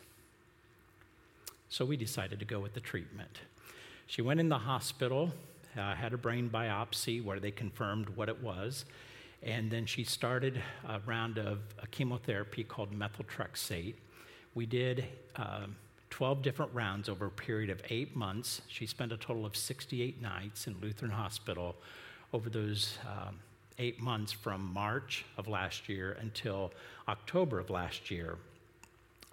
So 1.70 1.86
we 1.86 1.98
decided 1.98 2.40
to 2.40 2.46
go 2.46 2.60
with 2.60 2.74
the 2.74 2.80
treatment. 2.80 3.40
She 4.08 4.22
went 4.22 4.40
in 4.40 4.50
the 4.50 4.60
hospital, 4.60 5.34
uh, 5.78 5.96
had 5.96 6.14
a 6.14 6.18
brain 6.18 6.50
biopsy 6.50 7.24
where 7.24 7.40
they 7.40 7.52
confirmed 7.52 8.10
what 8.10 8.30
it 8.30 8.42
was. 8.42 8.86
And 9.44 9.70
then 9.70 9.86
she 9.86 10.04
started 10.04 10.62
a 10.88 11.00
round 11.06 11.38
of 11.38 11.60
a 11.82 11.88
chemotherapy 11.88 12.64
called 12.64 12.92
methotrexate. 12.98 13.96
We 14.56 14.66
did 14.66 15.06
um, 15.36 15.76
12 16.10 16.42
different 16.42 16.74
rounds 16.74 17.10
over 17.10 17.26
a 17.26 17.32
period 17.32 17.70
of 17.70 17.82
eight 17.90 18.16
months. 18.16 18.62
She 18.68 18.86
spent 18.86 19.12
a 19.12 19.18
total 19.18 19.46
of 19.46 19.56
68 19.56 20.22
nights 20.22 20.66
in 20.68 20.76
Lutheran 20.82 21.12
Hospital 21.12 21.76
over 22.34 22.50
those 22.50 22.98
um, 23.06 23.40
eight 23.80 24.02
months 24.02 24.32
from 24.32 24.74
March 24.74 25.26
of 25.38 25.48
last 25.48 25.90
year 25.90 26.18
until 26.22 26.72
October 27.08 27.60
of 27.60 27.70
last 27.70 28.10
year. 28.10 28.38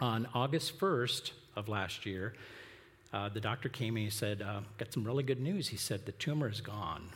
On 0.01 0.27
August 0.35 0.79
1st 0.79 1.33
of 1.55 1.69
last 1.69 2.05
year, 2.05 2.35
uh, 3.13 3.29
the 3.29 3.41
doctor 3.41 3.69
came 3.69 3.97
and 3.97 4.05
he 4.05 4.11
said, 4.11 4.43
uh, 4.43 4.61
Got 4.79 4.93
some 4.93 5.05
really 5.05 5.23
good 5.23 5.41
news. 5.41 5.69
He 5.69 5.77
said, 5.77 6.07
The 6.07 6.13
tumor 6.13 6.49
is 6.49 6.61
gone. 6.61 7.09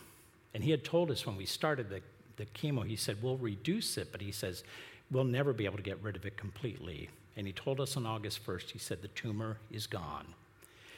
And 0.55 0.65
he 0.65 0.71
had 0.71 0.85
told 0.85 1.11
us 1.11 1.26
when 1.26 1.37
we 1.37 1.47
started 1.47 1.91
the 1.91 2.00
the 2.37 2.47
chemo, 2.47 2.87
he 2.87 2.97
said, 2.97 3.23
we'll 3.23 3.37
reduce 3.37 3.97
it, 3.97 4.09
but 4.12 4.21
he 4.21 4.33
says, 4.33 4.62
we'll 5.11 5.25
never 5.25 5.53
be 5.53 5.65
able 5.65 5.76
to 5.76 5.83
get 5.83 6.03
rid 6.03 6.17
of 6.17 6.25
it 6.25 6.37
completely. 6.37 7.09
And 7.37 7.47
he 7.47 7.53
told 7.53 7.81
us 7.81 7.97
on 7.97 8.07
August 8.07 8.45
1st, 8.47 8.71
he 8.71 8.79
said, 8.79 9.03
the 9.03 9.09
tumor 9.09 9.59
is 9.71 9.87
gone. 9.87 10.26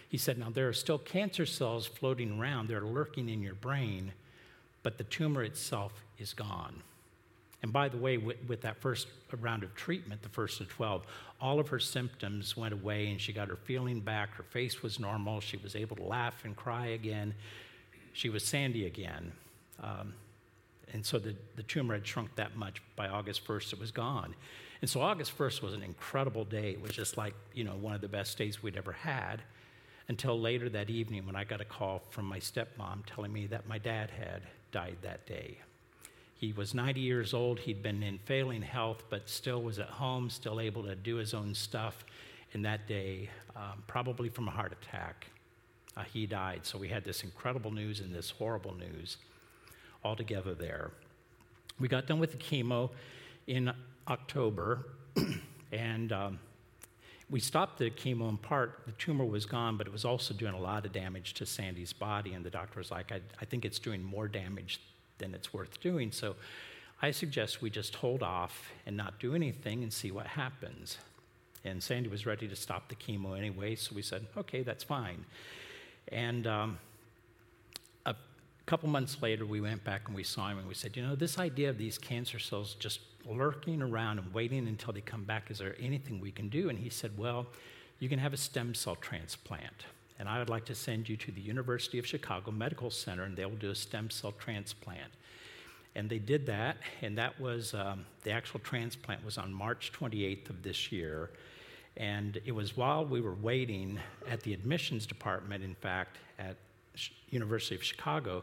He 0.08 0.18
said, 0.18 0.38
now 0.38 0.50
there 0.50 0.68
are 0.68 0.74
still 0.74 0.98
cancer 0.98 1.46
cells 1.46 1.86
floating 1.86 2.38
around, 2.38 2.68
they're 2.68 2.80
lurking 2.80 3.28
in 3.28 3.42
your 3.42 3.54
brain, 3.54 4.12
but 4.82 4.98
the 4.98 5.04
tumor 5.04 5.42
itself 5.42 5.92
is 6.18 6.32
gone. 6.32 6.82
And 7.62 7.72
by 7.72 7.88
the 7.88 7.96
way, 7.96 8.18
with, 8.18 8.36
with, 8.46 8.60
that 8.60 8.80
first 8.80 9.08
round 9.40 9.64
of 9.64 9.74
treatment, 9.74 10.22
the 10.22 10.28
first 10.28 10.60
of 10.60 10.68
12, 10.68 11.04
all 11.40 11.58
of 11.58 11.68
her 11.68 11.80
symptoms 11.80 12.56
went 12.56 12.72
away 12.72 13.08
and 13.08 13.20
she 13.20 13.32
got 13.32 13.48
her 13.48 13.56
feeling 13.56 14.00
back. 14.00 14.34
Her 14.34 14.44
face 14.44 14.82
was 14.82 15.00
normal. 15.00 15.40
She 15.40 15.56
was 15.56 15.74
able 15.74 15.96
to 15.96 16.04
laugh 16.04 16.44
and 16.44 16.54
cry 16.54 16.88
again. 16.88 17.34
She 18.12 18.28
was 18.28 18.44
Sandy 18.44 18.86
again. 18.86 19.32
Um, 19.82 20.14
and 20.92 21.04
so 21.04 21.18
the, 21.18 21.34
the 21.56 21.64
tumor 21.64 21.94
had 21.94 22.06
shrunk 22.06 22.34
that 22.36 22.56
much. 22.56 22.80
By 22.94 23.08
August 23.08 23.44
1st, 23.46 23.72
it 23.72 23.80
was 23.80 23.90
gone. 23.90 24.34
And 24.80 24.88
so 24.88 25.00
August 25.00 25.36
1st 25.36 25.62
was 25.62 25.74
an 25.74 25.82
incredible 25.82 26.44
day. 26.44 26.70
It 26.70 26.80
was 26.80 26.92
just 26.92 27.16
like, 27.16 27.34
you 27.54 27.64
know, 27.64 27.72
one 27.72 27.94
of 27.94 28.00
the 28.00 28.08
best 28.08 28.38
days 28.38 28.62
we'd 28.62 28.76
ever 28.76 28.92
had 28.92 29.42
until 30.06 30.40
later 30.40 30.68
that 30.70 30.88
evening 30.88 31.26
when 31.26 31.36
I 31.36 31.44
got 31.44 31.60
a 31.60 31.64
call 31.64 32.02
from 32.10 32.24
my 32.24 32.38
stepmom 32.38 33.04
telling 33.06 33.32
me 33.32 33.46
that 33.48 33.68
my 33.68 33.78
dad 33.78 34.10
had 34.10 34.42
died 34.72 34.96
that 35.02 35.26
day. 35.26 35.58
He 36.38 36.52
was 36.52 36.72
90 36.72 37.00
years 37.00 37.34
old. 37.34 37.58
He'd 37.58 37.82
been 37.82 38.00
in 38.00 38.18
failing 38.18 38.62
health, 38.62 39.02
but 39.10 39.28
still 39.28 39.60
was 39.60 39.80
at 39.80 39.88
home, 39.88 40.30
still 40.30 40.60
able 40.60 40.84
to 40.84 40.94
do 40.94 41.16
his 41.16 41.34
own 41.34 41.52
stuff. 41.52 42.04
And 42.54 42.64
that 42.64 42.86
day, 42.86 43.28
um, 43.56 43.82
probably 43.88 44.28
from 44.28 44.46
a 44.46 44.52
heart 44.52 44.72
attack, 44.72 45.26
uh, 45.96 46.04
he 46.04 46.26
died. 46.26 46.60
So 46.62 46.78
we 46.78 46.86
had 46.86 47.04
this 47.04 47.24
incredible 47.24 47.72
news 47.72 47.98
and 47.98 48.14
this 48.14 48.30
horrible 48.30 48.72
news 48.74 49.16
all 50.04 50.14
together 50.14 50.54
there. 50.54 50.92
We 51.80 51.88
got 51.88 52.06
done 52.06 52.20
with 52.20 52.30
the 52.30 52.38
chemo 52.38 52.90
in 53.48 53.72
October, 54.06 54.86
and 55.72 56.12
um, 56.12 56.38
we 57.28 57.40
stopped 57.40 57.78
the 57.78 57.90
chemo 57.90 58.28
in 58.28 58.36
part. 58.36 58.82
The 58.86 58.92
tumor 58.92 59.24
was 59.24 59.44
gone, 59.44 59.76
but 59.76 59.88
it 59.88 59.92
was 59.92 60.04
also 60.04 60.34
doing 60.34 60.54
a 60.54 60.60
lot 60.60 60.86
of 60.86 60.92
damage 60.92 61.34
to 61.34 61.46
Sandy's 61.46 61.92
body, 61.92 62.34
and 62.34 62.44
the 62.44 62.50
doctor 62.50 62.78
was 62.78 62.92
like, 62.92 63.10
I, 63.10 63.20
I 63.40 63.44
think 63.44 63.64
it's 63.64 63.80
doing 63.80 64.04
more 64.04 64.28
damage 64.28 64.80
then 65.18 65.34
it's 65.34 65.52
worth 65.52 65.80
doing. 65.80 66.12
So 66.12 66.36
I 67.00 67.10
suggest 67.10 67.62
we 67.62 67.70
just 67.70 67.94
hold 67.96 68.22
off 68.22 68.72
and 68.86 68.96
not 68.96 69.20
do 69.20 69.34
anything 69.34 69.82
and 69.82 69.92
see 69.92 70.10
what 70.10 70.26
happens. 70.26 70.98
And 71.64 71.82
Sandy 71.82 72.08
was 72.08 72.26
ready 72.26 72.48
to 72.48 72.56
stop 72.56 72.88
the 72.88 72.94
chemo 72.94 73.36
anyway, 73.36 73.74
so 73.74 73.94
we 73.94 74.02
said, 74.02 74.26
okay, 74.36 74.62
that's 74.62 74.84
fine. 74.84 75.24
And 76.10 76.46
um, 76.46 76.78
a 78.06 78.14
couple 78.66 78.88
months 78.88 79.18
later, 79.20 79.44
we 79.44 79.60
went 79.60 79.84
back 79.84 80.02
and 80.06 80.16
we 80.16 80.24
saw 80.24 80.48
him 80.48 80.58
and 80.58 80.68
we 80.68 80.74
said, 80.74 80.96
you 80.96 81.02
know, 81.02 81.14
this 81.14 81.38
idea 81.38 81.70
of 81.70 81.78
these 81.78 81.98
cancer 81.98 82.38
cells 82.38 82.74
just 82.74 83.00
lurking 83.26 83.82
around 83.82 84.18
and 84.18 84.32
waiting 84.32 84.66
until 84.68 84.92
they 84.92 85.00
come 85.00 85.24
back, 85.24 85.50
is 85.50 85.58
there 85.58 85.76
anything 85.80 86.20
we 86.20 86.30
can 86.30 86.48
do? 86.48 86.68
And 86.68 86.78
he 86.78 86.88
said, 86.88 87.16
well, 87.18 87.46
you 87.98 88.08
can 88.08 88.18
have 88.18 88.32
a 88.32 88.36
stem 88.36 88.74
cell 88.74 88.96
transplant. 88.96 89.84
And 90.18 90.28
I 90.28 90.38
would 90.38 90.48
like 90.48 90.64
to 90.66 90.74
send 90.74 91.08
you 91.08 91.16
to 91.16 91.30
the 91.30 91.40
University 91.40 91.98
of 91.98 92.06
Chicago 92.06 92.50
Medical 92.50 92.90
Center, 92.90 93.22
and 93.24 93.36
they'll 93.36 93.50
do 93.50 93.70
a 93.70 93.74
stem 93.74 94.10
cell 94.10 94.32
transplant. 94.32 95.12
And 95.94 96.08
they 96.08 96.18
did 96.18 96.46
that, 96.46 96.76
and 97.02 97.16
that 97.18 97.40
was 97.40 97.74
um, 97.74 98.04
the 98.22 98.30
actual 98.30 98.60
transplant 98.60 99.24
was 99.24 99.38
on 99.38 99.52
March 99.52 99.92
28th 99.92 100.50
of 100.50 100.62
this 100.62 100.92
year. 100.92 101.30
And 101.96 102.40
it 102.44 102.52
was 102.52 102.76
while 102.76 103.04
we 103.04 103.20
were 103.20 103.34
waiting 103.34 103.98
at 104.28 104.42
the 104.42 104.52
admissions 104.54 105.06
department, 105.06 105.64
in 105.64 105.74
fact, 105.74 106.18
at 106.38 106.56
University 107.30 107.74
of 107.74 107.82
Chicago, 107.82 108.42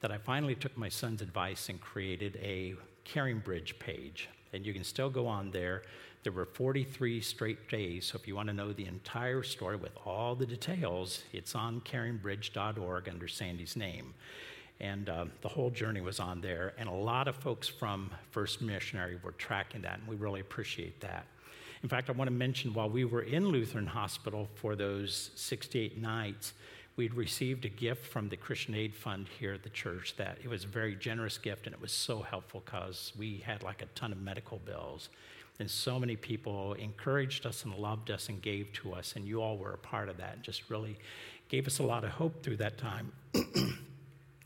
that 0.00 0.10
I 0.10 0.18
finally 0.18 0.54
took 0.54 0.76
my 0.76 0.88
son's 0.88 1.22
advice 1.22 1.68
and 1.68 1.80
created 1.80 2.38
a 2.42 2.74
Caring 3.04 3.38
Bridge 3.38 3.78
page. 3.78 4.28
And 4.56 4.64
you 4.64 4.72
can 4.72 4.84
still 4.84 5.10
go 5.10 5.26
on 5.26 5.50
there. 5.50 5.82
There 6.22 6.32
were 6.32 6.46
43 6.46 7.20
straight 7.20 7.68
days, 7.68 8.06
so 8.06 8.18
if 8.18 8.26
you 8.26 8.34
want 8.34 8.48
to 8.48 8.54
know 8.54 8.72
the 8.72 8.86
entire 8.86 9.42
story 9.42 9.76
with 9.76 9.92
all 10.04 10.34
the 10.34 10.46
details, 10.46 11.22
it's 11.32 11.54
on 11.54 11.82
caringbridge.org 11.82 13.08
under 13.08 13.28
Sandy's 13.28 13.76
name. 13.76 14.14
And 14.80 15.08
uh, 15.08 15.26
the 15.42 15.48
whole 15.48 15.70
journey 15.70 16.00
was 16.00 16.18
on 16.18 16.40
there. 16.40 16.72
And 16.78 16.88
a 16.88 16.92
lot 16.92 17.28
of 17.28 17.36
folks 17.36 17.68
from 17.68 18.10
First 18.30 18.62
Missionary 18.62 19.18
were 19.22 19.32
tracking 19.32 19.82
that, 19.82 19.98
and 19.98 20.08
we 20.08 20.16
really 20.16 20.40
appreciate 20.40 21.00
that. 21.00 21.26
In 21.82 21.88
fact, 21.88 22.08
I 22.08 22.12
want 22.12 22.28
to 22.28 22.34
mention 22.34 22.72
while 22.72 22.88
we 22.88 23.04
were 23.04 23.22
in 23.22 23.48
Lutheran 23.48 23.86
Hospital 23.86 24.48
for 24.54 24.74
those 24.74 25.30
68 25.34 25.98
nights, 25.98 26.54
we'd 26.96 27.14
received 27.14 27.64
a 27.64 27.68
gift 27.68 28.06
from 28.06 28.28
the 28.28 28.36
Christian 28.36 28.74
Aid 28.74 28.94
Fund 28.94 29.28
here 29.38 29.52
at 29.52 29.62
the 29.62 29.70
church 29.70 30.16
that 30.16 30.38
it 30.42 30.48
was 30.48 30.64
a 30.64 30.68
very 30.68 30.96
generous 30.96 31.38
gift 31.38 31.66
and 31.66 31.74
it 31.74 31.80
was 31.80 31.92
so 31.92 32.22
helpful 32.22 32.62
because 32.64 33.12
we 33.18 33.38
had 33.44 33.62
like 33.62 33.82
a 33.82 33.86
ton 33.94 34.12
of 34.12 34.20
medical 34.20 34.58
bills. 34.58 35.10
And 35.58 35.70
so 35.70 35.98
many 35.98 36.16
people 36.16 36.74
encouraged 36.74 37.46
us 37.46 37.64
and 37.64 37.74
loved 37.74 38.10
us 38.10 38.28
and 38.28 38.42
gave 38.42 38.72
to 38.74 38.92
us, 38.92 39.14
and 39.16 39.26
you 39.26 39.40
all 39.40 39.56
were 39.56 39.72
a 39.72 39.78
part 39.78 40.10
of 40.10 40.18
that 40.18 40.34
and 40.34 40.42
just 40.42 40.68
really 40.68 40.98
gave 41.48 41.66
us 41.66 41.78
a 41.78 41.82
lot 41.82 42.04
of 42.04 42.10
hope 42.10 42.42
through 42.42 42.58
that 42.58 42.76
time. 42.76 43.12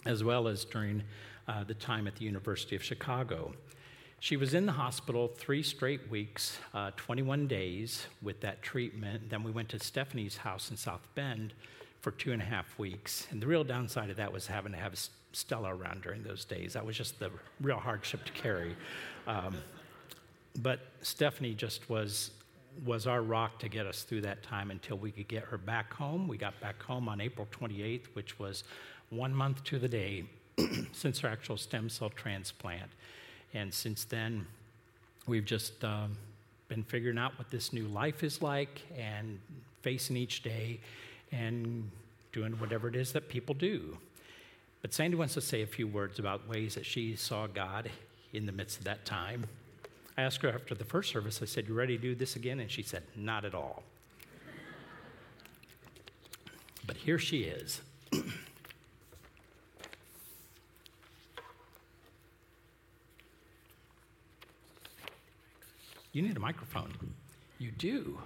as 0.06 0.24
well 0.24 0.48
as 0.48 0.64
during 0.64 1.02
uh, 1.48 1.64
the 1.64 1.74
time 1.74 2.06
at 2.06 2.16
the 2.16 2.24
University 2.24 2.76
of 2.76 2.82
Chicago. 2.82 3.52
She 4.18 4.36
was 4.36 4.52
in 4.54 4.66
the 4.66 4.72
hospital 4.72 5.28
three 5.28 5.62
straight 5.62 6.10
weeks, 6.10 6.58
uh, 6.74 6.90
21 6.96 7.46
days 7.46 8.06
with 8.22 8.40
that 8.42 8.62
treatment. 8.62 9.30
Then 9.30 9.42
we 9.42 9.50
went 9.50 9.70
to 9.70 9.78
Stephanie's 9.78 10.38
house 10.38 10.70
in 10.70 10.76
South 10.76 11.06
Bend 11.14 11.54
for 12.00 12.10
two 12.10 12.32
and 12.32 12.40
a 12.40 12.44
half 12.44 12.78
weeks. 12.78 13.26
And 13.30 13.40
the 13.40 13.46
real 13.46 13.64
downside 13.64 14.10
of 14.10 14.16
that 14.16 14.32
was 14.32 14.46
having 14.46 14.72
to 14.72 14.78
have 14.78 14.98
Stella 15.32 15.74
around 15.74 16.02
during 16.02 16.22
those 16.22 16.44
days. 16.44 16.72
That 16.72 16.84
was 16.84 16.96
just 16.96 17.18
the 17.18 17.30
real 17.60 17.76
hardship 17.76 18.24
to 18.24 18.32
carry. 18.32 18.76
Um, 19.26 19.56
but 20.62 20.80
Stephanie 21.02 21.54
just 21.54 21.88
was 21.88 22.32
was 22.86 23.06
our 23.06 23.20
rock 23.20 23.58
to 23.58 23.68
get 23.68 23.84
us 23.84 24.04
through 24.04 24.20
that 24.20 24.42
time 24.44 24.70
until 24.70 24.96
we 24.96 25.10
could 25.10 25.28
get 25.28 25.42
her 25.42 25.58
back 25.58 25.92
home. 25.92 26.28
We 26.28 26.38
got 26.38 26.58
back 26.60 26.80
home 26.82 27.08
on 27.08 27.20
April 27.20 27.46
28th, 27.50 28.06
which 28.12 28.38
was 28.38 28.62
one 29.10 29.34
month 29.34 29.64
to 29.64 29.78
the 29.78 29.88
day 29.88 30.24
since 30.92 31.18
her 31.18 31.28
actual 31.28 31.56
stem 31.56 31.88
cell 31.88 32.10
transplant. 32.10 32.90
And 33.52 33.74
since 33.74 34.04
then, 34.04 34.46
we've 35.26 35.44
just 35.44 35.84
um, 35.84 36.16
been 36.68 36.84
figuring 36.84 37.18
out 37.18 37.36
what 37.38 37.50
this 37.50 37.72
new 37.72 37.88
life 37.88 38.22
is 38.22 38.40
like 38.40 38.82
and 38.96 39.40
facing 39.82 40.16
each 40.16 40.42
day 40.42 40.80
and 41.32 41.90
doing 42.32 42.52
whatever 42.52 42.88
it 42.88 42.96
is 42.96 43.12
that 43.12 43.28
people 43.28 43.54
do. 43.54 43.96
But 44.82 44.94
Sandy 44.94 45.16
wants 45.16 45.34
to 45.34 45.40
say 45.40 45.62
a 45.62 45.66
few 45.66 45.86
words 45.86 46.18
about 46.18 46.48
ways 46.48 46.74
that 46.74 46.86
she 46.86 47.16
saw 47.16 47.46
God 47.46 47.90
in 48.32 48.46
the 48.46 48.52
midst 48.52 48.78
of 48.78 48.84
that 48.84 49.04
time. 49.04 49.44
I 50.16 50.22
asked 50.22 50.42
her 50.42 50.48
after 50.50 50.74
the 50.74 50.84
first 50.84 51.10
service, 51.10 51.40
I 51.42 51.46
said, 51.46 51.68
You 51.68 51.74
ready 51.74 51.96
to 51.96 52.02
do 52.02 52.14
this 52.14 52.36
again? 52.36 52.60
And 52.60 52.70
she 52.70 52.82
said, 52.82 53.02
Not 53.16 53.44
at 53.44 53.54
all. 53.54 53.82
but 56.86 56.96
here 56.96 57.18
she 57.18 57.42
is. 57.42 57.80
You 66.12 66.22
need 66.22 66.36
a 66.36 66.40
microphone. 66.40 66.92
You 67.58 67.70
do. 67.70 68.18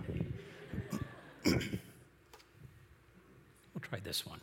This 4.00 4.26
one. 4.26 4.40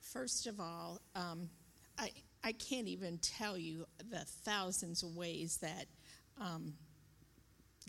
First 0.00 0.46
of 0.46 0.58
all, 0.58 1.00
um, 1.14 1.48
I, 1.98 2.10
I 2.42 2.52
can't 2.52 2.88
even 2.88 3.18
tell 3.18 3.56
you 3.56 3.86
the 4.10 4.24
thousands 4.42 5.02
of 5.02 5.16
ways 5.16 5.58
that 5.58 5.86
um, 6.40 6.74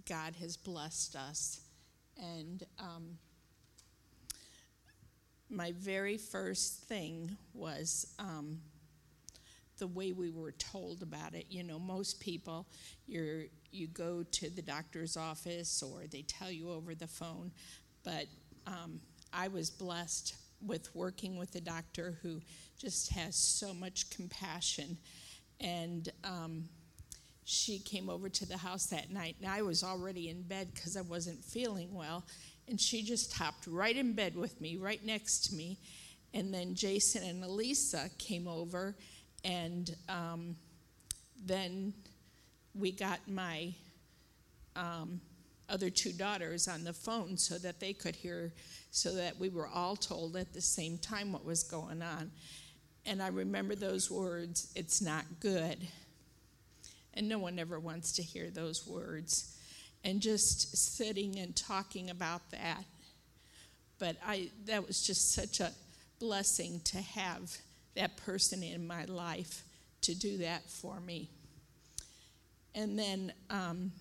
God 0.08 0.36
has 0.40 0.58
blessed 0.58 1.16
us. 1.16 1.62
And 2.22 2.64
um, 2.78 3.18
my 5.50 5.72
very 5.78 6.18
first 6.18 6.84
thing 6.84 7.38
was 7.54 8.14
um, 8.20 8.60
the 9.78 9.88
way 9.88 10.12
we 10.12 10.30
were 10.30 10.52
told 10.52 11.02
about 11.02 11.34
it. 11.34 11.46
You 11.50 11.64
know, 11.64 11.80
most 11.80 12.20
people, 12.20 12.68
you're, 13.08 13.46
you 13.72 13.88
go 13.88 14.24
to 14.24 14.50
the 14.50 14.62
doctor's 14.62 15.18
office 15.18 15.84
or 15.84 16.04
they 16.08 16.22
tell 16.22 16.52
you 16.52 16.72
over 16.72 16.96
the 16.96 17.08
phone. 17.08 17.52
But 18.04 18.26
um, 18.68 19.00
I 19.34 19.48
was 19.48 19.70
blessed 19.70 20.36
with 20.66 20.94
working 20.96 21.38
with 21.38 21.56
a 21.56 21.62
doctor 21.62 22.18
who 22.22 22.42
just 22.78 23.12
has 23.14 23.36
so 23.36 23.74
much 23.74 24.10
compassion. 24.10 24.98
And 25.60 26.10
um, 26.24 26.66
she 27.46 27.80
came 27.80 28.10
over 28.10 28.30
to 28.30 28.46
the 28.46 28.58
house 28.58 28.88
that 28.88 29.12
night, 29.12 29.36
and 29.42 29.50
I 29.50 29.62
was 29.62 29.84
already 29.84 30.30
in 30.30 30.44
bed 30.44 30.70
because 30.74 30.96
I 30.96 31.02
wasn't 31.02 31.44
feeling 31.44 31.94
well. 31.94 32.26
And 32.68 32.80
she 32.80 33.02
just 33.04 33.34
hopped 33.34 33.66
right 33.68 33.96
in 33.96 34.14
bed 34.14 34.36
with 34.36 34.62
me, 34.62 34.78
right 34.78 35.04
next 35.04 35.46
to 35.50 35.56
me. 35.56 35.80
And 36.34 36.54
then 36.54 36.76
Jason 36.76 37.24
and 37.24 37.44
Elisa 37.44 38.10
came 38.20 38.48
over 38.48 38.96
and 39.44 39.96
um, 40.08 40.56
then 41.44 41.94
we 42.80 42.92
got 42.92 43.20
my 43.28 43.74
um, 44.76 45.22
other 45.70 45.90
two 45.90 46.12
daughters 46.12 46.68
on 46.68 46.84
the 46.84 46.94
phone 46.94 47.38
so 47.38 47.58
that 47.60 47.80
they 47.80 47.94
could 47.94 48.16
hear, 48.16 48.52
so 48.92 49.16
that 49.16 49.40
we 49.40 49.50
were 49.50 49.68
all 49.68 49.96
told 49.96 50.36
at 50.36 50.54
the 50.54 50.62
same 50.62 50.98
time 50.98 51.32
what 51.32 51.46
was 51.46 51.64
going 51.64 52.02
on. 52.02 52.32
And 53.06 53.22
I 53.22 53.28
remember 53.28 53.76
those 53.76 54.10
words 54.10 54.72
it's 54.76 55.02
not 55.02 55.26
good. 55.40 55.88
And 57.14 57.28
no 57.28 57.40
one 57.40 57.60
ever 57.60 57.80
wants 57.80 58.14
to 58.14 58.24
hear 58.24 58.50
those 58.50 58.88
words. 58.88 59.58
And 60.04 60.22
just 60.22 60.78
sitting 60.96 61.38
and 61.40 61.56
talking 61.56 62.10
about 62.10 62.52
that. 62.52 62.84
But 63.98 64.16
I, 64.26 64.50
that 64.66 64.88
was 64.88 65.06
just 65.06 65.34
such 65.34 65.60
a 65.60 65.72
blessing 66.20 66.80
to 66.86 66.98
have 67.00 67.58
that 67.96 68.16
person 68.18 68.64
in 68.64 68.88
my 68.88 69.06
life 69.06 69.64
to 70.02 70.16
do 70.16 70.38
that 70.38 70.70
for 70.70 71.00
me. 71.02 71.30
And 72.76 72.98
then 72.98 73.34
um, 73.50 73.92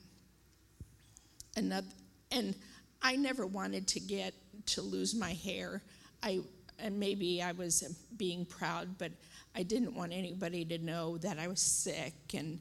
another, 1.57 1.87
and 2.31 2.55
I 3.03 3.17
never 3.17 3.47
wanted 3.47 3.89
to 3.89 4.01
get 4.01 4.35
to 4.67 4.83
lose 4.83 5.15
my 5.15 5.33
hair. 5.33 5.83
I 6.23 6.41
and 6.79 6.99
maybe 7.01 7.43
I 7.43 7.53
was 7.53 7.83
being 8.17 8.45
proud, 8.45 8.99
but 8.99 9.11
I 9.55 9.65
didn't 9.65 9.95
want 9.95 10.13
anybody 10.13 10.65
to 10.67 10.79
know 10.79 11.19
that 11.19 11.39
I 11.39 11.49
was 11.49 11.61
sick, 11.61 12.15
and 12.35 12.61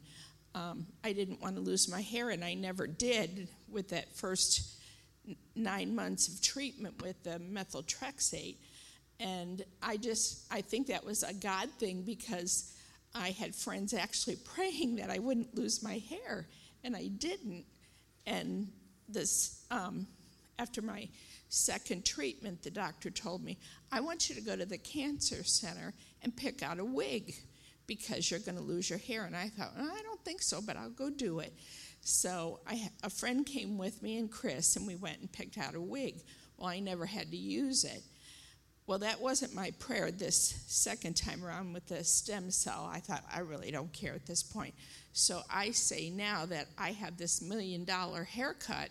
um, 0.56 0.88
I 1.04 1.14
didn't 1.14 1.42
want 1.42 1.56
to 1.56 1.62
lose 1.62 1.90
my 1.90 2.02
hair, 2.02 2.30
and 2.30 2.44
I 2.44 2.56
never 2.56 2.88
did 2.88 3.48
with 3.70 3.90
that 3.90 4.16
first 4.16 4.78
nine 5.56 5.94
months 5.94 6.28
of 6.28 6.42
treatment 6.42 7.02
with 7.02 7.22
the 7.24 7.40
methotrexate. 7.40 8.56
And 9.20 9.64
I 9.82 9.98
just, 9.98 10.46
I 10.52 10.62
think 10.62 10.88
that 10.88 11.04
was 11.04 11.24
a 11.24 11.34
God 11.34 11.70
thing 11.80 12.04
because 12.04 12.74
I 13.16 13.32
had 13.32 13.56
friends 13.56 13.94
actually 13.94 14.36
praying 14.56 14.98
that 14.98 15.10
I 15.10 15.20
wouldn't 15.20 15.56
lose 15.56 15.84
my 15.84 16.02
hair, 16.10 16.48
and 16.84 16.96
I 16.96 17.08
didn't. 17.08 17.66
And 18.26 18.68
this, 19.08 19.66
um, 19.72 20.08
after 20.60 20.82
my 20.82 21.08
second 21.50 22.06
treatment, 22.06 22.64
the 22.64 22.72
doctor 22.72 23.10
told 23.10 23.44
me, 23.44 23.58
I 23.92 24.02
want 24.02 24.30
you 24.30 24.36
to 24.36 24.42
go 24.42 24.56
to 24.56 24.66
the 24.66 24.78
cancer 24.78 25.44
center 25.44 25.94
and 26.22 26.36
pick 26.36 26.62
out 26.62 26.80
a 26.80 26.86
wig 26.86 27.36
because 27.86 28.30
you're 28.30 28.42
going 28.42 28.58
to 28.58 28.64
lose 28.64 28.90
your 28.90 29.00
hair. 29.00 29.24
And 29.24 29.36
I 29.36 29.48
thought, 29.48 29.72
I 29.78 30.02
don't 30.04 30.24
think 30.26 30.42
so, 30.42 30.62
but 30.62 30.76
I'll 30.76 30.90
go 30.90 31.10
do 31.10 31.40
it. 31.40 31.54
So 32.02 32.60
I, 32.68 32.90
a 33.04 33.10
friend 33.10 33.46
came 33.46 33.78
with 33.78 34.02
me 34.04 34.18
and 34.18 34.30
Chris, 34.32 34.76
and 34.76 34.86
we 34.86 34.96
went 34.96 35.20
and 35.20 35.32
picked 35.32 35.58
out 35.58 35.76
a 35.76 35.82
wig. 35.82 36.22
Well, 36.58 36.70
I 36.70 36.80
never 36.80 37.06
had 37.06 37.32
to 37.32 37.38
use 37.38 37.84
it. 37.84 38.04
Well, 38.88 39.00
that 39.00 39.20
wasn't 39.20 39.53
my 39.53 39.72
prayer 39.79 40.12
this 40.12 40.63
second 40.65 41.17
time 41.17 41.44
around 41.44 41.74
with 41.74 41.86
the 41.88 42.06
stem 42.06 42.50
cell. 42.50 42.89
I 42.91 43.01
thought, 43.01 43.22
I 43.32 43.39
really 43.39 43.70
don't 43.70 43.91
care 43.91 44.13
at 44.13 44.25
this 44.25 44.41
point. 44.41 44.74
So 45.12 45.41
I 45.53 45.72
say 45.72 46.10
now 46.10 46.46
that 46.46 46.67
I 46.77 46.94
have 46.94 47.17
this 47.17 47.41
million 47.41 47.84
dollar 47.84 48.24
haircut, 48.24 48.88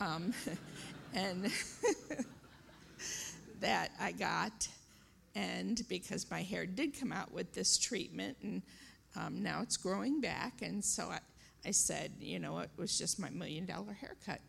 um, 0.00 0.34
and 1.14 1.50
that 3.60 3.92
I 3.98 4.12
got, 4.12 4.68
and 5.34 5.80
because 5.88 6.30
my 6.30 6.42
hair 6.42 6.66
did 6.66 7.00
come 7.00 7.10
out 7.10 7.32
with 7.32 7.54
this 7.54 7.78
treatment, 7.78 8.36
and 8.42 8.60
um, 9.16 9.42
now 9.42 9.62
it's 9.62 9.78
growing 9.78 10.20
back, 10.20 10.60
and 10.60 10.84
so 10.84 11.04
I, 11.04 11.20
I 11.64 11.70
said, 11.70 12.12
you 12.20 12.38
know, 12.38 12.58
it 12.58 12.70
was 12.76 12.98
just 12.98 13.18
my 13.18 13.30
million 13.30 13.64
dollar 13.64 13.94
haircut. 13.94 14.40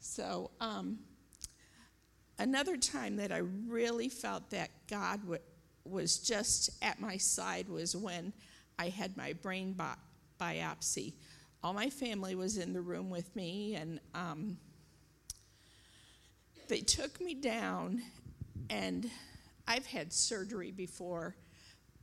So, 0.00 0.50
um, 0.60 0.98
another 2.38 2.76
time 2.76 3.16
that 3.16 3.32
I 3.32 3.38
really 3.66 4.08
felt 4.08 4.50
that 4.50 4.70
God 4.88 5.20
w- 5.22 5.40
was 5.84 6.18
just 6.18 6.70
at 6.82 7.00
my 7.00 7.16
side 7.16 7.68
was 7.68 7.96
when 7.96 8.32
I 8.78 8.88
had 8.88 9.16
my 9.16 9.32
brain 9.32 9.72
bi- 9.72 9.94
biopsy. 10.40 11.14
All 11.62 11.72
my 11.72 11.90
family 11.90 12.34
was 12.34 12.56
in 12.56 12.72
the 12.72 12.80
room 12.80 13.10
with 13.10 13.34
me, 13.34 13.74
and 13.74 14.00
um, 14.14 14.58
they 16.68 16.80
took 16.80 17.20
me 17.20 17.34
down. 17.34 18.02
And 18.70 19.10
I've 19.66 19.86
had 19.86 20.12
surgery 20.12 20.70
before, 20.70 21.34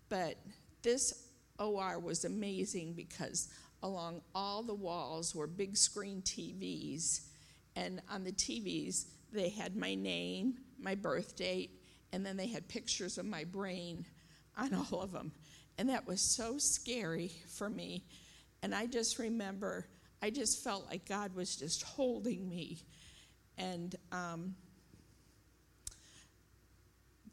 but 0.09 0.35
this 0.81 1.27
OR 1.59 1.99
was 1.99 2.25
amazing 2.25 2.93
because 2.93 3.49
along 3.81 4.21
all 4.33 4.63
the 4.63 4.73
walls 4.73 5.33
were 5.33 5.47
big 5.47 5.77
screen 5.77 6.21
TVs, 6.23 7.21
and 7.75 8.01
on 8.09 8.23
the 8.23 8.31
TVs, 8.31 9.05
they 9.31 9.49
had 9.49 9.75
my 9.75 9.95
name, 9.95 10.55
my 10.79 10.95
birth 10.95 11.35
date, 11.35 11.71
and 12.11 12.25
then 12.25 12.37
they 12.37 12.47
had 12.47 12.67
pictures 12.67 13.17
of 13.17 13.25
my 13.25 13.43
brain 13.43 14.05
on 14.57 14.73
all 14.91 15.01
of 15.01 15.11
them. 15.11 15.31
And 15.77 15.89
that 15.89 16.07
was 16.07 16.21
so 16.21 16.57
scary 16.57 17.31
for 17.49 17.69
me. 17.69 18.05
And 18.63 18.73
I 18.73 18.85
just 18.85 19.19
remember, 19.19 19.87
I 20.21 20.29
just 20.29 20.63
felt 20.63 20.85
like 20.89 21.05
God 21.07 21.35
was 21.35 21.55
just 21.55 21.83
holding 21.83 22.47
me. 22.47 22.79
And 23.57 23.95
um, 24.11 24.55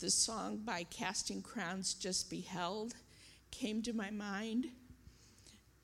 the 0.01 0.11
song 0.11 0.59
by 0.65 0.85
Casting 0.91 1.43
Crowns, 1.43 1.95
Just 1.95 2.29
Be 2.29 2.41
Held, 2.41 2.95
came 3.53 3.83
to 3.83 3.93
my 3.93 4.11
mind. 4.11 4.67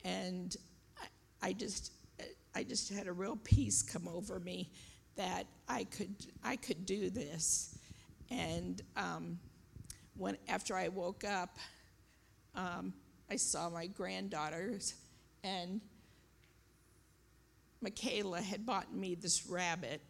And 0.05 0.57
I, 1.01 1.49
I 1.49 1.53
just, 1.53 1.93
I 2.55 2.65
just 2.65 2.93
had 2.93 3.07
a 3.07 3.13
real 3.13 3.37
peace 3.37 3.83
come 3.83 4.09
over 4.09 4.41
me 4.41 4.71
that 5.19 5.47
I 5.69 5.85
could 5.85 6.15
I 6.43 6.57
could 6.57 6.87
do 6.87 7.11
this. 7.11 7.77
And 8.31 8.81
um, 8.97 9.39
when 10.17 10.39
after 10.49 10.75
I 10.75 10.89
woke 10.89 11.25
up, 11.25 11.59
um, 12.55 12.95
I 13.31 13.37
saw 13.37 13.69
my 13.69 13.87
granddaughters, 13.87 14.95
and 15.45 15.81
Michaela 17.83 18.41
had 18.41 18.65
bought 18.65 18.95
me 18.95 19.15
this 19.15 19.47
rabbit, 19.47 20.01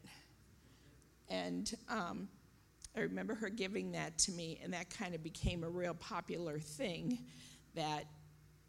and 1.28 1.72
um, 1.88 2.28
I 2.96 3.00
remember 3.00 3.34
her 3.34 3.48
giving 3.48 3.92
that 3.92 4.18
to 4.20 4.32
me, 4.32 4.60
and 4.62 4.72
that 4.74 4.90
kind 4.90 5.14
of 5.14 5.22
became 5.22 5.64
a 5.64 5.68
real 5.68 5.94
popular 5.94 6.58
thing. 6.58 7.18
That 7.74 8.04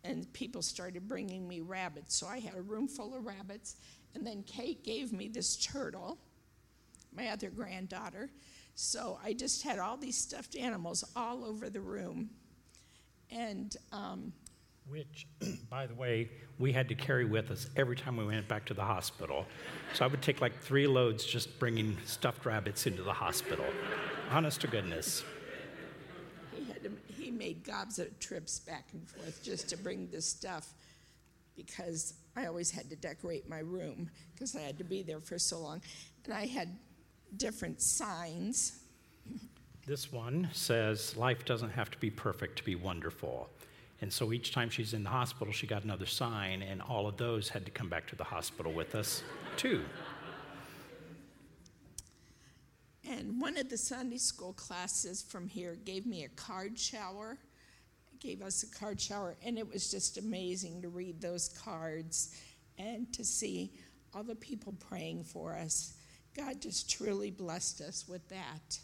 and 0.05 0.31
people 0.31 0.61
started 0.61 1.07
bringing 1.09 1.45
me 1.45 1.59
rabbits. 1.59 2.15
So 2.15 2.27
I 2.27 2.39
had 2.39 2.55
a 2.55 2.61
room 2.61 2.87
full 2.87 3.13
of 3.15 3.25
rabbits, 3.25 3.75
and 4.15 4.25
then 4.25 4.43
Kate 4.43 4.83
gave 4.85 5.11
me 5.11 5.27
this 5.27 5.57
turtle 5.57 6.17
my 7.19 7.27
other 7.29 7.49
granddaughter. 7.49 8.29
So 8.75 9.19
I 9.23 9.33
just 9.33 9.63
had 9.63 9.77
all 9.77 9.97
these 9.97 10.17
stuffed 10.17 10.55
animals 10.55 11.03
all 11.15 11.43
over 11.43 11.69
the 11.69 11.81
room. 11.81 12.29
And 13.29 13.75
um, 13.91 14.31
which, 14.89 15.27
by 15.69 15.85
the 15.85 15.95
way, 15.95 16.29
we 16.57 16.71
had 16.71 16.87
to 16.89 16.95
carry 16.95 17.25
with 17.25 17.51
us 17.51 17.67
every 17.75 17.95
time 17.95 18.15
we 18.15 18.25
went 18.25 18.47
back 18.47 18.65
to 18.65 18.73
the 18.73 18.83
hospital. 18.83 19.45
So 19.93 20.05
I 20.05 20.07
would 20.07 20.21
take 20.21 20.39
like 20.39 20.57
three 20.61 20.87
loads 20.87 21.25
just 21.25 21.59
bringing 21.59 21.97
stuffed 22.05 22.45
rabbits 22.45 22.87
into 22.87 23.03
the 23.03 23.13
hospital. 23.13 23.65
Honest 24.31 24.61
to 24.61 24.67
goodness. 24.67 25.23
He, 26.55 26.65
had 26.65 26.83
to, 26.83 26.91
he 27.07 27.31
made 27.31 27.65
gobs 27.65 27.99
of 27.99 28.17
trips 28.19 28.59
back 28.59 28.85
and 28.93 29.07
forth 29.07 29.43
just 29.43 29.67
to 29.69 29.77
bring 29.77 30.07
this 30.09 30.25
stuff 30.25 30.73
because 31.55 32.13
I 32.37 32.45
always 32.45 32.71
had 32.71 32.89
to 32.89 32.95
decorate 32.95 33.49
my 33.49 33.59
room 33.59 34.09
because 34.33 34.55
I 34.55 34.61
had 34.61 34.77
to 34.77 34.85
be 34.85 35.03
there 35.03 35.19
for 35.19 35.37
so 35.37 35.59
long. 35.59 35.81
And 36.23 36.33
I 36.33 36.45
had 36.45 36.69
different 37.37 37.81
signs. 37.81 38.79
This 39.85 40.11
one 40.11 40.49
says, 40.51 41.17
Life 41.17 41.45
doesn't 41.45 41.71
have 41.71 41.89
to 41.91 41.97
be 41.97 42.09
perfect 42.09 42.57
to 42.57 42.63
be 42.63 42.75
wonderful. 42.75 43.49
And 44.01 44.11
so 44.11 44.31
each 44.31 44.53
time 44.53 44.69
she's 44.69 44.93
in 44.93 45.03
the 45.03 45.09
hospital, 45.09 45.51
she 45.51 45.67
got 45.67 45.83
another 45.83 46.05
sign, 46.05 46.61
and 46.61 46.81
all 46.81 47.07
of 47.07 47.17
those 47.17 47.49
had 47.49 47.65
to 47.65 47.71
come 47.71 47.89
back 47.89 48.07
to 48.07 48.15
the 48.15 48.23
hospital 48.23 48.71
with 48.71 48.95
us, 48.95 49.23
too. 49.57 49.83
And 53.09 53.41
one 53.41 53.57
of 53.57 53.69
the 53.69 53.77
Sunday 53.77 54.17
school 54.17 54.53
classes 54.53 55.21
from 55.21 55.47
here 55.47 55.75
gave 55.83 56.05
me 56.05 56.23
a 56.23 56.29
card 56.29 56.77
shower, 56.77 57.37
gave 58.19 58.41
us 58.41 58.63
a 58.63 58.67
card 58.67 59.01
shower, 59.01 59.35
and 59.43 59.57
it 59.57 59.67
was 59.67 59.91
just 59.91 60.17
amazing 60.17 60.81
to 60.83 60.89
read 60.89 61.19
those 61.19 61.49
cards 61.49 62.35
and 62.77 63.11
to 63.13 63.25
see 63.25 63.73
all 64.13 64.23
the 64.23 64.35
people 64.35 64.73
praying 64.79 65.23
for 65.23 65.55
us. 65.55 65.95
God 66.35 66.61
just 66.61 66.89
truly 66.89 67.31
blessed 67.31 67.81
us 67.81 68.05
with 68.07 68.27
that. 68.29 68.79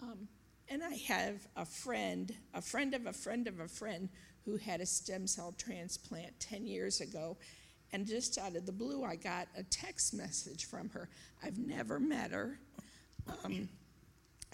Um, 0.00 0.28
and 0.68 0.82
I 0.82 0.94
have 1.08 1.46
a 1.56 1.64
friend, 1.64 2.32
a 2.54 2.62
friend 2.62 2.94
of 2.94 3.06
a 3.06 3.12
friend 3.12 3.48
of 3.48 3.60
a 3.60 3.68
friend, 3.68 4.08
who 4.44 4.56
had 4.56 4.80
a 4.80 4.86
stem 4.86 5.26
cell 5.26 5.54
transplant 5.58 6.38
10 6.40 6.66
years 6.66 7.00
ago. 7.00 7.36
And 7.92 8.06
just 8.06 8.38
out 8.38 8.56
of 8.56 8.66
the 8.66 8.72
blue, 8.72 9.04
I 9.04 9.16
got 9.16 9.48
a 9.56 9.62
text 9.64 10.14
message 10.14 10.66
from 10.66 10.88
her. 10.90 11.08
I've 11.42 11.58
never 11.58 11.98
met 11.98 12.30
her. 12.30 12.58
Um, 13.44 13.68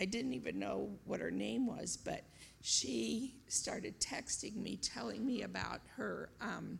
I 0.00 0.04
didn't 0.04 0.32
even 0.34 0.58
know 0.58 0.90
what 1.04 1.20
her 1.20 1.30
name 1.30 1.66
was, 1.66 1.96
but 1.96 2.22
she 2.62 3.34
started 3.48 4.00
texting 4.00 4.56
me, 4.56 4.76
telling 4.76 5.24
me 5.24 5.42
about 5.42 5.80
her 5.96 6.30
um, 6.40 6.78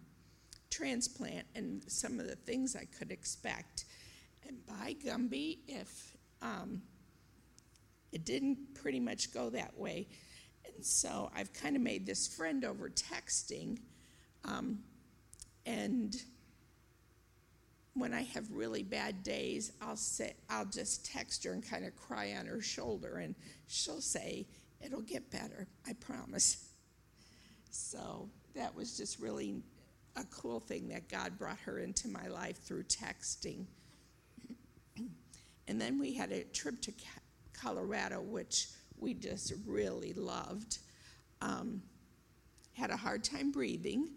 transplant 0.70 1.46
and 1.54 1.82
some 1.86 2.18
of 2.18 2.26
the 2.26 2.36
things 2.36 2.74
I 2.74 2.86
could 2.98 3.10
expect. 3.10 3.84
And 4.46 4.64
by 4.66 4.94
Gumby, 5.04 5.58
if 5.66 6.16
um, 6.40 6.82
it 8.12 8.24
didn't 8.24 8.74
pretty 8.74 9.00
much 9.00 9.32
go 9.32 9.50
that 9.50 9.76
way, 9.76 10.06
and 10.64 10.84
so 10.84 11.30
I've 11.34 11.52
kind 11.52 11.74
of 11.74 11.82
made 11.82 12.06
this 12.06 12.28
friend 12.28 12.64
over 12.64 12.88
texting, 12.88 13.78
um, 14.44 14.78
and 15.64 16.14
when 17.94 18.12
I 18.12 18.22
have 18.22 18.50
really 18.52 18.82
bad 18.82 19.22
days, 19.22 19.72
I'll 19.80 19.96
say 19.96 20.34
I'll 20.48 20.66
just 20.66 21.06
text 21.06 21.44
her 21.44 21.52
and 21.52 21.68
kind 21.68 21.84
of 21.84 21.96
cry 21.96 22.34
on 22.38 22.46
her 22.46 22.60
shoulder, 22.60 23.16
and 23.16 23.34
she'll 23.66 24.00
say, 24.02 24.46
"It'll 24.80 25.00
get 25.00 25.30
better, 25.30 25.66
I 25.86 25.94
promise." 25.94 26.68
So 27.70 28.30
that 28.54 28.74
was 28.74 28.96
just 28.96 29.18
really 29.18 29.62
a 30.14 30.24
cool 30.24 30.60
thing 30.60 30.88
that 30.88 31.08
God 31.08 31.38
brought 31.38 31.58
her 31.60 31.78
into 31.78 32.08
my 32.08 32.28
life 32.28 32.58
through 32.58 32.84
texting. 32.84 33.66
And 35.68 35.80
then 35.80 35.98
we 35.98 36.14
had 36.14 36.32
a 36.32 36.44
trip 36.44 36.80
to 36.82 36.92
Colorado, 37.52 38.20
which 38.20 38.68
we 38.98 39.14
just 39.14 39.52
really 39.66 40.12
loved. 40.12 40.78
Um, 41.40 41.82
had 42.72 42.90
a 42.90 42.96
hard 42.96 43.24
time 43.24 43.50
breathing, 43.50 44.10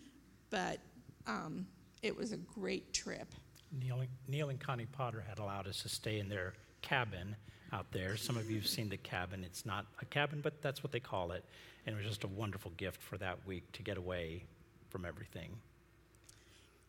but 0.49 0.79
um, 1.27 1.65
it 2.01 2.15
was 2.15 2.31
a 2.31 2.37
great 2.37 2.93
trip. 2.93 3.33
Neil, 3.71 4.03
Neil 4.27 4.49
and 4.49 4.59
Connie 4.59 4.85
Potter 4.85 5.23
had 5.27 5.39
allowed 5.39 5.67
us 5.67 5.81
to 5.83 5.89
stay 5.89 6.19
in 6.19 6.27
their 6.29 6.53
cabin 6.81 7.35
out 7.71 7.91
there. 7.91 8.17
Some 8.17 8.37
of 8.37 8.49
you 8.49 8.57
have 8.57 8.67
seen 8.67 8.89
the 8.89 8.97
cabin. 8.97 9.43
It's 9.43 9.65
not 9.65 9.85
a 10.01 10.05
cabin, 10.05 10.41
but 10.41 10.61
that's 10.61 10.83
what 10.83 10.91
they 10.91 10.99
call 10.99 11.31
it. 11.31 11.45
And 11.85 11.95
it 11.95 11.97
was 11.97 12.07
just 12.07 12.23
a 12.23 12.27
wonderful 12.27 12.71
gift 12.77 13.01
for 13.01 13.17
that 13.17 13.45
week 13.45 13.71
to 13.73 13.83
get 13.83 13.97
away 13.97 14.43
from 14.89 15.05
everything. 15.05 15.55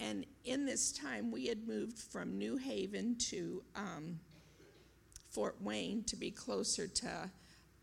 And 0.00 0.24
in 0.44 0.64
this 0.64 0.92
time, 0.92 1.30
we 1.30 1.46
had 1.46 1.68
moved 1.68 1.98
from 1.98 2.38
New 2.38 2.56
Haven 2.56 3.16
to 3.28 3.62
um, 3.76 4.18
Fort 5.30 5.56
Wayne 5.60 6.04
to 6.04 6.16
be 6.16 6.30
closer 6.30 6.86
to 6.86 7.30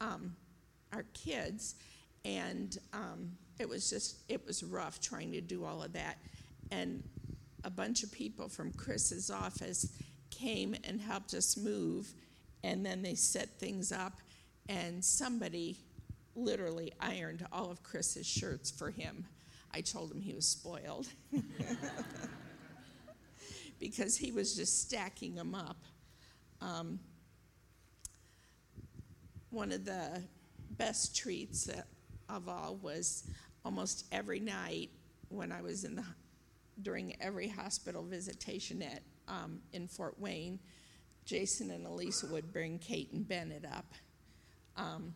um, 0.02 0.36
our 0.94 1.06
kids. 1.14 1.76
And 2.26 2.78
um, 2.94 3.32
it 3.60 3.68
was 3.68 3.90
just, 3.90 4.18
it 4.30 4.46
was 4.46 4.64
rough 4.64 5.00
trying 5.00 5.32
to 5.32 5.42
do 5.42 5.64
all 5.64 5.82
of 5.84 5.94
that. 5.94 6.18
And 6.72 7.04
a 7.64 7.70
bunch 7.70 8.04
of 8.04 8.12
people 8.12 8.50
from 8.50 8.72
Chris's 8.74 9.30
office 9.30 9.92
came 10.30 10.76
and 10.84 11.00
helped 11.00 11.34
us 11.34 11.58
move. 11.58 12.14
And 12.64 12.86
then 12.86 13.02
they 13.02 13.16
set 13.16 13.60
things 13.60 13.92
up, 13.92 14.14
and 14.68 15.04
somebody 15.04 15.78
literally 16.36 16.92
ironed 17.00 17.46
all 17.52 17.72
of 17.72 17.84
Chris's 17.84 18.26
shirts 18.26 18.70
for 18.70 18.92
him. 18.92 19.26
I 19.72 19.82
told 19.82 20.12
him 20.12 20.22
he 20.22 20.34
was 20.34 20.46
spoiled 20.46 21.08
because 23.80 24.18
he 24.18 24.32
was 24.32 24.56
just 24.56 24.82
stacking 24.82 25.36
them 25.36 25.54
up. 25.54 25.78
Um, 26.62 27.00
one 29.58 29.72
of 29.72 29.86
the 29.86 30.22
best 30.78 31.18
treats 31.18 31.68
of 32.30 32.48
all 32.48 32.78
was 32.84 33.24
almost 33.66 34.06
every 34.12 34.40
night 34.40 34.92
when 35.30 35.52
I 35.52 35.64
was 35.64 35.84
in 35.84 35.96
the 35.96 36.04
during 36.84 37.20
every 37.20 37.48
hospital 37.48 38.04
visitation 38.04 38.84
at 38.84 39.02
um, 39.28 39.60
in 39.74 39.88
Fort 39.88 40.14
Wayne, 40.20 40.60
Jason 41.26 41.72
and 41.72 41.88
Elisa 41.88 42.28
would 42.28 42.54
bring 42.54 42.78
Kate 42.78 43.12
and 43.14 43.28
Bennett 43.28 43.66
up. 43.66 43.92
Um, 44.76 45.16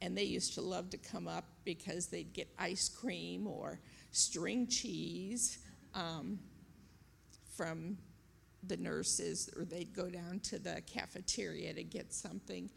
and 0.00 0.16
they 0.16 0.24
used 0.24 0.54
to 0.54 0.62
love 0.62 0.88
to 0.88 0.96
come 0.96 1.28
up 1.28 1.44
because 1.66 2.06
they'd 2.06 2.32
get 2.32 2.48
ice 2.58 2.88
cream 2.88 3.46
or 3.46 3.80
string 4.12 4.66
cheese 4.66 5.58
um, 5.92 6.38
from 7.54 7.98
the 8.66 8.78
nurses, 8.78 9.50
or 9.58 9.66
they'd 9.66 9.94
go 9.94 10.08
down 10.08 10.40
to 10.44 10.58
the 10.58 10.80
cafeteria 10.86 11.74
to 11.74 11.84
get 11.84 12.14
something. 12.14 12.70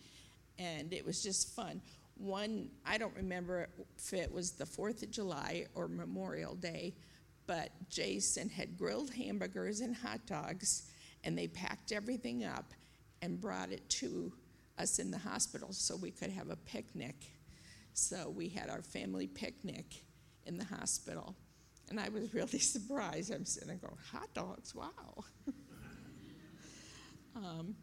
And 0.60 0.94
it 0.94 1.06
was 1.06 1.24
just 1.24 1.56
fun. 1.56 1.82
One, 2.18 2.70
I 2.86 2.98
don't 2.98 3.16
remember 3.16 3.68
if 3.98 4.14
it 4.14 4.32
was 4.32 4.52
the 4.52 4.66
4th 4.66 5.02
of 5.04 5.12
July 5.12 5.66
or 5.74 5.88
Memorial 5.88 6.56
Day, 6.56 6.94
but 7.48 7.70
Jason 7.90 8.48
had 8.50 8.78
grilled 8.78 9.12
hamburgers 9.12 9.82
and 9.82 9.96
hot 9.96 10.26
dogs, 10.28 10.84
and 11.24 11.38
they 11.38 11.48
packed 11.48 11.92
everything 11.92 12.44
up 12.44 12.74
and 13.22 13.42
brought 13.42 13.72
it 13.72 13.88
to 13.90 14.32
us 14.78 15.00
in 15.00 15.12
the 15.12 15.18
hospital 15.18 15.74
so 15.74 15.96
we 15.96 16.12
could 16.12 16.30
have 16.30 16.50
a 16.50 16.56
picnic. 16.56 17.16
So 17.94 18.30
we 18.30 18.50
had 18.50 18.70
our 18.70 18.82
family 18.82 19.28
picnic 19.28 20.04
in 20.46 20.58
the 20.58 20.66
hospital. 20.66 21.36
And 21.90 22.00
I 22.00 22.10
was 22.10 22.34
really 22.34 22.60
surprised. 22.60 23.34
I'm 23.34 23.46
sitting 23.46 23.68
there 23.68 23.78
going, 23.78 23.98
hot 24.12 24.34
dogs, 24.34 24.74
wow. 24.74 25.24
um, 27.36 27.76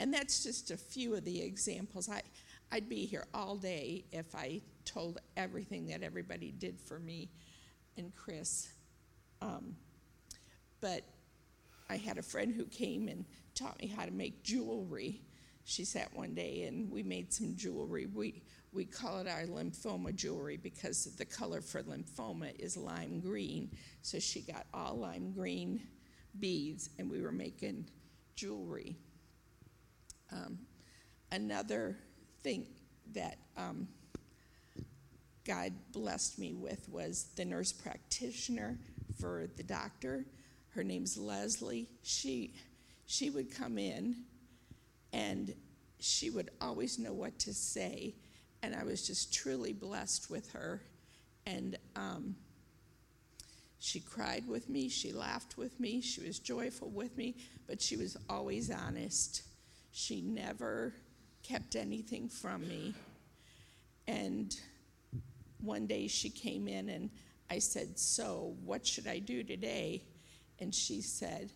and 0.00 0.14
that's 0.14 0.42
just 0.42 0.70
a 0.70 0.78
few 0.78 1.14
of 1.14 1.26
the 1.26 1.42
examples. 1.42 2.08
I, 2.08 2.22
I'd 2.72 2.88
be 2.88 3.04
here 3.04 3.26
all 3.34 3.56
day 3.56 4.06
if 4.12 4.34
I 4.34 4.62
told 4.86 5.18
everything 5.36 5.88
that 5.88 6.02
everybody 6.02 6.52
did 6.52 6.80
for 6.80 6.98
me 6.98 7.28
and 7.98 8.10
Chris. 8.16 8.70
Um, 9.42 9.76
but 10.80 11.02
I 11.90 11.96
had 11.96 12.16
a 12.16 12.22
friend 12.22 12.54
who 12.54 12.64
came 12.64 13.08
and 13.08 13.26
taught 13.54 13.78
me 13.78 13.88
how 13.88 14.06
to 14.06 14.10
make 14.10 14.42
jewelry. 14.42 15.20
She 15.64 15.84
sat 15.84 16.08
one 16.14 16.34
day 16.34 16.62
and 16.62 16.90
we 16.90 17.02
made 17.02 17.30
some 17.30 17.54
jewelry. 17.54 18.06
We, 18.06 18.42
we 18.72 18.86
call 18.86 19.18
it 19.18 19.28
our 19.28 19.42
lymphoma 19.42 20.14
jewelry 20.14 20.56
because 20.56 21.14
the 21.16 21.26
color 21.26 21.60
for 21.60 21.82
lymphoma 21.82 22.58
is 22.58 22.74
lime 22.74 23.20
green. 23.20 23.70
So 24.00 24.18
she 24.18 24.40
got 24.40 24.64
all 24.72 24.96
lime 24.96 25.32
green 25.32 25.82
beads 26.38 26.88
and 26.98 27.10
we 27.10 27.20
were 27.20 27.32
making 27.32 27.90
jewelry. 28.34 28.96
Um, 30.32 30.58
another 31.32 31.96
thing 32.42 32.66
that 33.14 33.38
um, 33.56 33.88
God 35.46 35.72
blessed 35.92 36.38
me 36.38 36.54
with 36.54 36.88
was 36.88 37.28
the 37.36 37.44
nurse 37.44 37.72
practitioner 37.72 38.78
for 39.20 39.48
the 39.56 39.62
doctor. 39.62 40.24
Her 40.74 40.84
name's 40.84 41.16
Leslie. 41.16 41.88
She 42.02 42.54
she 43.06 43.30
would 43.30 43.52
come 43.52 43.76
in 43.76 44.14
and 45.12 45.52
she 45.98 46.30
would 46.30 46.50
always 46.60 46.98
know 46.98 47.12
what 47.12 47.38
to 47.40 47.52
say. 47.52 48.14
And 48.62 48.74
I 48.74 48.84
was 48.84 49.06
just 49.06 49.34
truly 49.34 49.72
blessed 49.72 50.30
with 50.30 50.52
her. 50.52 50.80
And 51.46 51.76
um, 51.96 52.36
she 53.80 53.98
cried 53.98 54.46
with 54.46 54.68
me, 54.68 54.88
she 54.88 55.12
laughed 55.12 55.56
with 55.56 55.80
me, 55.80 56.00
she 56.00 56.20
was 56.20 56.38
joyful 56.38 56.90
with 56.90 57.16
me, 57.16 57.34
but 57.66 57.80
she 57.80 57.96
was 57.96 58.16
always 58.28 58.70
honest. 58.70 59.42
She 59.92 60.20
never 60.20 60.94
kept 61.42 61.76
anything 61.76 62.28
from 62.28 62.66
me. 62.66 62.94
And 64.06 64.54
one 65.60 65.86
day 65.86 66.06
she 66.06 66.30
came 66.30 66.68
in 66.68 66.88
and 66.88 67.10
I 67.50 67.58
said, 67.58 67.98
So, 67.98 68.54
what 68.64 68.86
should 68.86 69.06
I 69.06 69.18
do 69.18 69.42
today? 69.42 70.02
And 70.58 70.74
she 70.74 71.00
said, 71.00 71.50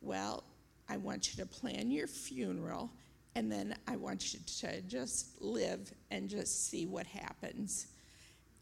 Well, 0.00 0.44
I 0.88 0.96
want 0.96 1.32
you 1.32 1.44
to 1.44 1.48
plan 1.48 1.90
your 1.90 2.06
funeral 2.06 2.90
and 3.36 3.52
then 3.52 3.76
I 3.86 3.96
want 3.96 4.32
you 4.32 4.40
to 4.60 4.80
just 4.82 5.42
live 5.42 5.92
and 6.10 6.26
just 6.26 6.70
see 6.70 6.86
what 6.86 7.06
happens. 7.06 7.88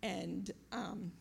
And 0.02 0.50
um, 0.72 1.12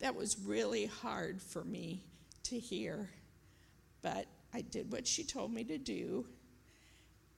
that 0.00 0.16
was 0.16 0.36
really 0.44 0.86
hard 0.86 1.40
for 1.40 1.62
me 1.62 2.02
to 2.44 2.58
hear, 2.58 3.08
but 4.02 4.26
I 4.52 4.62
did 4.62 4.90
what 4.90 5.06
she 5.06 5.22
told 5.22 5.52
me 5.52 5.62
to 5.62 5.78
do. 5.78 6.26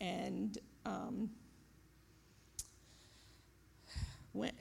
And 0.02 0.58
um, 0.84 1.30
went, 4.32 4.56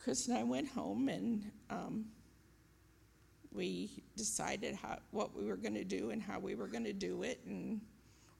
Chris 0.00 0.26
and 0.26 0.38
I 0.38 0.42
went 0.42 0.68
home 0.68 1.10
and 1.10 1.50
um, 1.68 2.06
we 3.52 3.90
decided 4.16 4.74
how, 4.74 4.98
what 5.10 5.36
we 5.36 5.44
were 5.44 5.58
going 5.58 5.74
to 5.74 5.84
do 5.84 6.10
and 6.10 6.22
how 6.22 6.38
we 6.38 6.54
were 6.54 6.66
going 6.66 6.84
to 6.84 6.94
do 6.94 7.24
it 7.24 7.40
and 7.46 7.82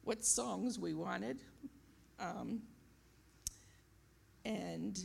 what 0.05 0.25
songs 0.25 0.79
we 0.79 0.95
wanted. 0.95 1.41
Um, 2.19 2.63
and 4.47 4.99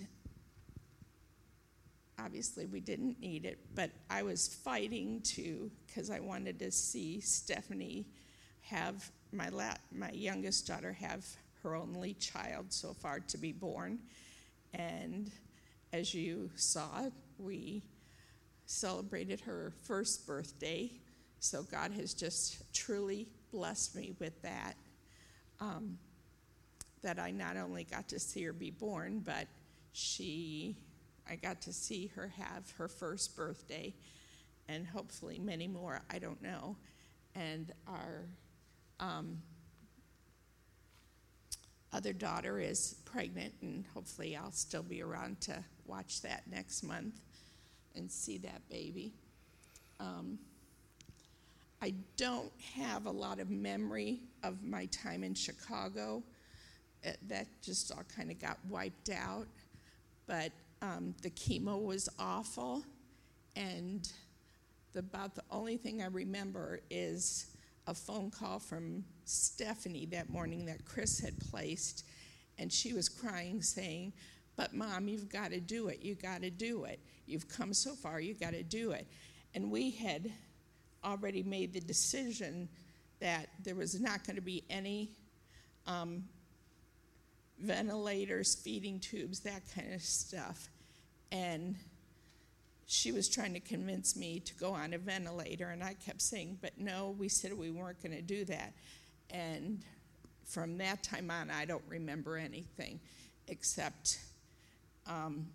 obviously, 2.18 2.66
we 2.66 2.80
didn't 2.80 3.20
need 3.20 3.44
it, 3.44 3.60
but 3.76 3.92
I 4.10 4.24
was 4.24 4.48
fighting 4.48 5.20
to 5.36 5.70
because 5.86 6.10
I 6.10 6.22
wanted 6.22 6.60
to 6.60 6.72
see 6.72 7.20
Stephanie 7.20 8.06
have 8.62 9.12
my 9.32 9.50
la- 9.50 9.78
my 9.92 10.12
youngest 10.12 10.68
daughter 10.68 10.94
have 10.94 11.26
her 11.64 11.76
only 11.76 12.14
child 12.16 12.66
so 12.70 12.94
far 12.94 13.20
to 13.20 13.38
be 13.38 13.52
born, 13.52 14.00
and 14.74 15.32
as 15.94 16.14
you 16.14 16.50
saw, 16.56 17.10
we 17.38 17.84
celebrated 18.66 19.42
her 19.42 19.74
first 19.84 20.26
birthday. 20.26 20.92
So 21.40 21.64
God 21.64 21.92
has 21.94 22.14
just 22.14 22.74
truly 22.74 23.28
blessed 23.52 23.96
me 23.96 24.14
with 24.20 24.42
that. 24.44 24.76
Um, 25.60 25.98
that 27.02 27.20
I 27.20 27.32
not 27.32 27.58
only 27.58 27.84
got 27.84 28.08
to 28.10 28.20
see 28.20 28.44
her 28.44 28.54
be 28.54 28.70
born, 28.70 29.22
but 29.26 29.48
she, 29.92 30.78
I 31.30 31.36
got 31.36 31.62
to 31.64 31.74
see 31.74 32.08
her 32.16 32.28
have 32.38 32.70
her 32.78 32.88
first 32.88 33.36
birthday, 33.36 33.94
and 34.70 34.86
hopefully 34.86 35.40
many 35.40 35.68
more. 35.68 36.02
I 36.10 36.20
don't 36.20 36.42
know. 36.42 36.78
And 37.36 37.72
our 37.88 38.26
um, 39.02 39.42
other 41.92 42.14
daughter 42.14 42.60
is 42.60 42.96
pregnant, 43.04 43.54
and 43.62 43.84
hopefully 43.94 44.38
I'll 44.38 44.52
still 44.52 44.84
be 44.84 45.02
around 45.02 45.42
to 45.42 45.62
watch 45.86 46.22
that 46.22 46.44
next 46.50 46.84
month 46.84 47.16
and 47.96 48.10
see 48.10 48.38
that 48.38 48.62
baby. 48.70 49.12
Um, 50.00 50.40
I 51.82 51.94
don't 52.16 52.52
have 52.76 53.08
a 53.08 53.12
lot 53.12 53.40
of 53.40 53.50
memory 53.50 54.20
of 54.44 54.64
my 54.64 54.86
time 54.86 55.24
in 55.24 55.34
Chicago. 55.34 56.24
It, 57.04 57.18
that 57.28 57.48
just 57.64 57.92
all 57.92 58.04
kind 58.16 58.30
of 58.30 58.40
got 58.40 58.58
wiped 58.70 59.10
out. 59.10 59.48
But 60.28 60.52
um, 60.82 61.16
the 61.24 61.32
chemo 61.32 61.84
was 61.84 62.08
awful, 62.20 62.84
and 63.56 64.08
the, 64.94 65.00
about 65.00 65.36
the 65.36 65.44
only 65.52 65.78
thing 65.78 66.02
I 66.02 66.08
remember 66.08 66.82
is 66.90 67.48
a 67.88 67.94
phone 67.94 68.32
call 68.32 68.60
from 68.60 69.04
Stephanie 69.26 70.06
that 70.08 70.30
morning 70.30 70.66
that 70.66 70.86
Chris 70.86 71.20
had 71.20 71.40
placed, 71.40 72.06
and 72.58 72.72
she 72.72 72.94
was 72.94 73.10
crying, 73.10 73.62
saying, 73.62 74.14
But 74.56 74.74
mom, 74.74 75.08
you've 75.08 75.30
got 75.30 75.52
to 75.52 75.60
do 75.60 75.88
it. 75.88 76.00
You've 76.02 76.22
got 76.22 76.42
to 76.42 76.50
do 76.50 76.86
it. 76.86 77.00
You've 77.26 77.48
come 77.48 77.74
so 77.74 77.96
far, 77.96 78.20
you've 78.20 78.40
got 78.40 78.52
to 78.52 78.64
do 78.64 78.92
it. 78.92 79.08
And 79.54 79.72
we 79.72 79.92
had 79.92 80.32
already 81.04 81.44
made 81.44 81.74
the 81.74 81.80
decision 81.80 82.70
that 83.20 83.48
there 83.64 83.76
was 83.76 84.00
not 84.00 84.26
going 84.26 84.36
to 84.36 84.42
be 84.42 84.64
any 84.70 85.12
um, 85.88 86.24
ventilators, 87.60 88.56
feeding 88.56 89.00
tubes, 89.00 89.40
that 89.42 89.62
kind 89.74 89.94
of 89.94 90.02
stuff. 90.02 90.70
And 91.32 91.76
she 92.92 93.14
was 93.14 93.30
trying 93.30 93.54
to 93.54 93.62
convince 93.62 94.18
me 94.18 94.42
to 94.42 94.54
go 94.56 94.74
on 94.74 94.94
a 94.94 94.98
ventilator, 94.98 95.70
and 95.70 95.82
I 95.82 95.94
kept 95.94 96.22
saying, 96.22 96.58
But 96.62 96.78
no, 96.78 97.16
we 97.18 97.30
said 97.30 97.54
we 97.54 97.72
weren't 97.72 98.04
going 98.04 98.16
to 98.16 98.22
do 98.22 98.44
that. 98.46 98.74
And 99.30 99.82
from 100.44 100.78
that 100.80 101.02
time 101.02 101.32
on, 101.32 101.50
I 101.50 101.64
don't 101.64 101.86
remember 101.88 102.36
anything 102.36 103.00
except 103.48 104.20
um, 105.08 105.48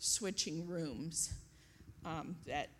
switching 0.00 0.66
rooms. 0.66 1.32
Um, 2.04 2.34
that 2.46 2.70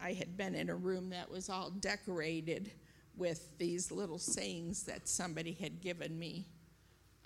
I 0.00 0.12
had 0.12 0.36
been 0.36 0.54
in 0.54 0.70
a 0.70 0.76
room 0.76 1.10
that 1.10 1.28
was 1.28 1.48
all 1.48 1.70
decorated 1.70 2.70
with 3.16 3.58
these 3.58 3.90
little 3.90 4.18
sayings 4.18 4.84
that 4.84 5.08
somebody 5.08 5.52
had 5.52 5.80
given 5.80 6.16
me. 6.16 6.46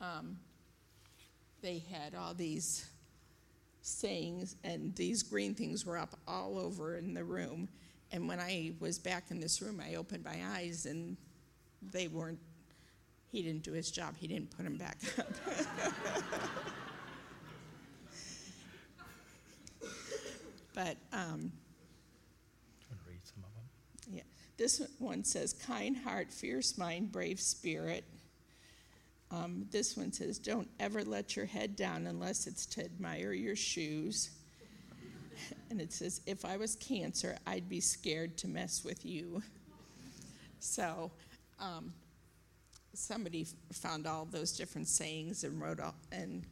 Um, 0.01 0.39
they 1.61 1.83
had 1.91 2.15
all 2.15 2.33
these 2.33 2.87
sayings, 3.89 4.57
and 4.65 4.95
these 4.95 5.23
green 5.23 5.55
things 5.55 5.85
were 5.85 5.99
up 5.99 6.19
all 6.27 6.59
over 6.59 6.97
in 6.97 7.15
the 7.15 7.25
room. 7.25 7.69
And 8.11 8.29
when 8.29 8.41
I 8.41 8.73
was 8.81 8.99
back 8.99 9.31
in 9.31 9.41
this 9.41 9.61
room, 9.61 9.83
I 9.85 9.97
opened 9.97 10.25
my 10.25 10.39
eyes, 10.55 10.87
and 10.87 11.17
they 11.83 12.09
weren't 12.09 12.39
he 13.31 13.43
didn't 13.43 13.63
do 13.63 13.73
his 13.73 13.91
job. 13.91 14.17
He 14.17 14.27
didn't 14.27 14.51
put 14.57 14.65
them 14.65 14.79
back 14.79 14.99
up. 15.19 15.27
but 20.75 20.97
um, 21.13 21.53
read 23.07 23.21
some 23.25 23.45
of 23.45 23.51
them. 23.55 23.65
yeah, 24.11 24.23
this 24.57 24.81
one 24.99 25.25
says 25.25 25.53
kind 25.53 25.95
heart, 25.97 26.33
fierce 26.33 26.79
mind, 26.79 27.13
brave 27.13 27.39
spirit. 27.39 28.05
Um, 29.31 29.67
this 29.71 29.97
one 29.97 30.13
says 30.13 30.39
don't 30.39 30.69
ever 30.81 31.05
let 31.05 31.37
your 31.37 31.47
head 31.47 31.77
down 31.77 32.07
unless 32.07 32.47
it's 32.47 32.65
to 32.67 32.85
admire 32.85 33.33
your 33.33 33.57
shoes. 33.57 34.31
And 35.71 35.81
it 35.81 35.93
says 35.93 36.21
if 36.27 36.45
I 36.45 36.57
was 36.57 36.75
cancer, 36.77 37.37
I'd 37.47 37.69
be 37.69 37.81
scared 37.81 38.37
to 38.39 38.49
mess 38.49 38.85
with 38.85 39.05
you. 39.05 39.43
So. 40.59 41.13
Um, 41.61 41.93
somebody 42.99 43.47
found 43.73 44.07
all 44.07 44.25
those 44.25 44.57
different 44.57 44.89
sayings 44.89 45.45
and 45.45 45.61
wrote 45.61 45.81
all, 45.81 45.95
and 46.13 46.45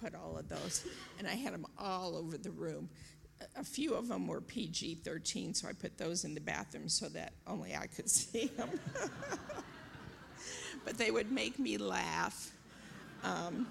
put 0.00 0.14
all 0.14 0.36
of 0.38 0.48
those, 0.48 0.86
and 1.18 1.28
I 1.28 1.34
had 1.34 1.52
them 1.52 1.66
all 1.78 2.16
over 2.16 2.38
the 2.38 2.50
room. 2.50 2.88
A 3.56 3.64
few 3.64 3.94
of 3.94 4.08
them 4.08 4.26
were 4.26 4.40
PG 4.40 4.96
13, 5.04 5.54
so 5.54 5.68
I 5.68 5.72
put 5.72 5.98
those 5.98 6.24
in 6.24 6.34
the 6.34 6.40
bathroom 6.40 6.88
so 6.88 7.08
that 7.10 7.34
only 7.46 7.74
I 7.74 7.86
could 7.86 8.08
see 8.18 8.46
them. 8.46 8.70
but 10.84 10.98
they 10.98 11.10
would 11.10 11.30
make 11.30 11.58
me 11.58 11.78
laugh. 11.78 12.52
Um, 13.22 13.66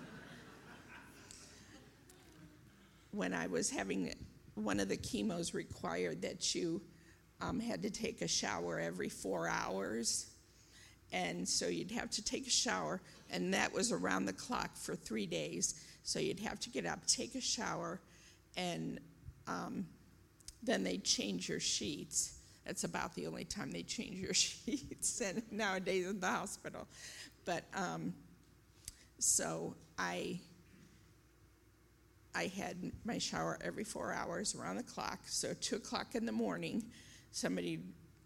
when 3.11 3.33
I 3.33 3.47
was 3.47 3.69
having 3.69 4.13
one 4.55 4.79
of 4.79 4.89
the 4.89 4.97
chemos 4.97 5.53
required 5.53 6.21
that 6.23 6.55
you 6.55 6.81
um, 7.41 7.59
had 7.59 7.83
to 7.83 7.89
take 7.89 8.21
a 8.21 8.27
shower 8.27 8.79
every 8.79 9.09
four 9.09 9.47
hours 9.47 10.33
and 11.13 11.47
so 11.47 11.67
you'd 11.67 11.91
have 11.91 12.09
to 12.09 12.23
take 12.23 12.47
a 12.47 12.49
shower, 12.49 12.99
and 13.29 13.53
that 13.53 13.71
was 13.71 13.91
around 13.91 14.25
the 14.25 14.33
clock 14.33 14.75
for 14.75 14.95
three 14.95 15.27
days. 15.27 15.75
So 16.01 16.19
you'd 16.19 16.39
have 16.39 16.59
to 16.61 16.69
get 16.69 16.85
up, 16.85 17.05
take 17.05 17.35
a 17.35 17.41
shower, 17.41 18.01
and 18.57 18.99
um, 19.47 19.85
then 20.63 20.83
they'd 20.83 21.03
change 21.03 21.47
your 21.47 21.59
sheets. 21.59 22.32
That's 22.65 22.83
about 22.83 23.13
the 23.13 23.27
only 23.27 23.43
time 23.43 23.71
they 23.71 23.83
change 23.83 24.15
your 24.15 24.33
sheets, 24.33 25.21
and 25.21 25.43
nowadays 25.51 26.07
in 26.07 26.19
the 26.19 26.27
hospital. 26.27 26.87
But 27.45 27.65
um, 27.75 28.13
so 29.19 29.75
I 29.97 30.39
I 32.35 32.47
had 32.47 32.91
my 33.05 33.17
shower 33.17 33.59
every 33.63 33.83
four 33.83 34.11
hours 34.11 34.55
around 34.55 34.77
the 34.77 34.83
clock. 34.83 35.19
So 35.25 35.53
two 35.53 35.75
o'clock 35.75 36.15
in 36.15 36.25
the 36.25 36.31
morning, 36.31 36.83
somebody'd 37.31 37.83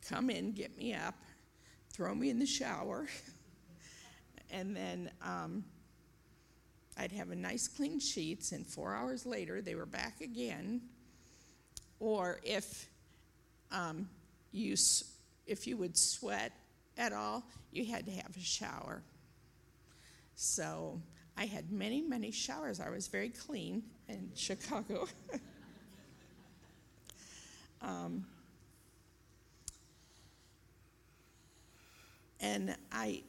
come 0.07 0.29
in, 0.29 0.53
get 0.53 0.77
me 0.77 0.93
up, 0.93 1.15
throw 1.91 2.15
me 2.15 2.29
in 2.29 2.39
the 2.39 2.45
shower, 2.45 3.07
and 4.51 4.75
then 4.75 5.11
um, 5.21 5.65
I'd 6.97 7.11
have 7.11 7.31
a 7.31 7.35
nice 7.35 7.67
clean 7.67 7.99
sheets, 7.99 8.53
and 8.53 8.65
four 8.65 8.95
hours 8.95 9.25
later 9.25 9.61
they 9.61 9.75
were 9.75 9.85
back 9.85 10.21
again. 10.21 10.81
Or 11.99 12.39
if 12.43 12.87
um, 13.71 14.07
you 14.51 14.75
if 15.45 15.65
you 15.67 15.77
would 15.77 15.97
sweat 15.97 16.51
at 16.97 17.13
all, 17.13 17.43
you 17.71 17.85
had 17.85 18.05
to 18.05 18.11
have 18.11 18.35
a 18.35 18.39
shower. 18.39 19.01
So 20.35 21.01
I 21.37 21.45
had 21.45 21.71
many, 21.71 22.01
many 22.01 22.31
showers. 22.31 22.79
I 22.79 22.89
was 22.89 23.07
very 23.07 23.29
clean 23.29 23.83
in 24.09 24.29
Chicago. 24.35 25.07
um, 27.81 28.25
And 32.39 32.75
I, 32.91 33.23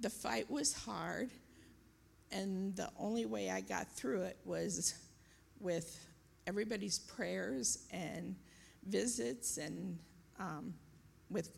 the 0.00 0.10
fight 0.10 0.48
was 0.50 0.72
hard, 0.72 1.30
and 2.30 2.74
the 2.76 2.88
only 2.98 3.26
way 3.26 3.50
I 3.50 3.60
got 3.60 3.90
through 3.90 4.22
it 4.22 4.36
was 4.44 4.94
with 5.60 5.98
everybody's 6.46 7.00
prayers 7.00 7.84
and 7.90 8.36
visits 8.86 9.58
and 9.58 9.98
um, 10.38 10.74
with 11.30 11.50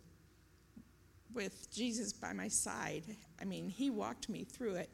with 1.35 1.71
Jesus 1.71 2.12
by 2.12 2.33
my 2.33 2.49
side. 2.49 3.05
I 3.41 3.45
mean, 3.45 3.69
he 3.69 3.91
walked 3.91 4.29
me 4.29 4.45
through 4.45 4.77
it. 4.77 4.91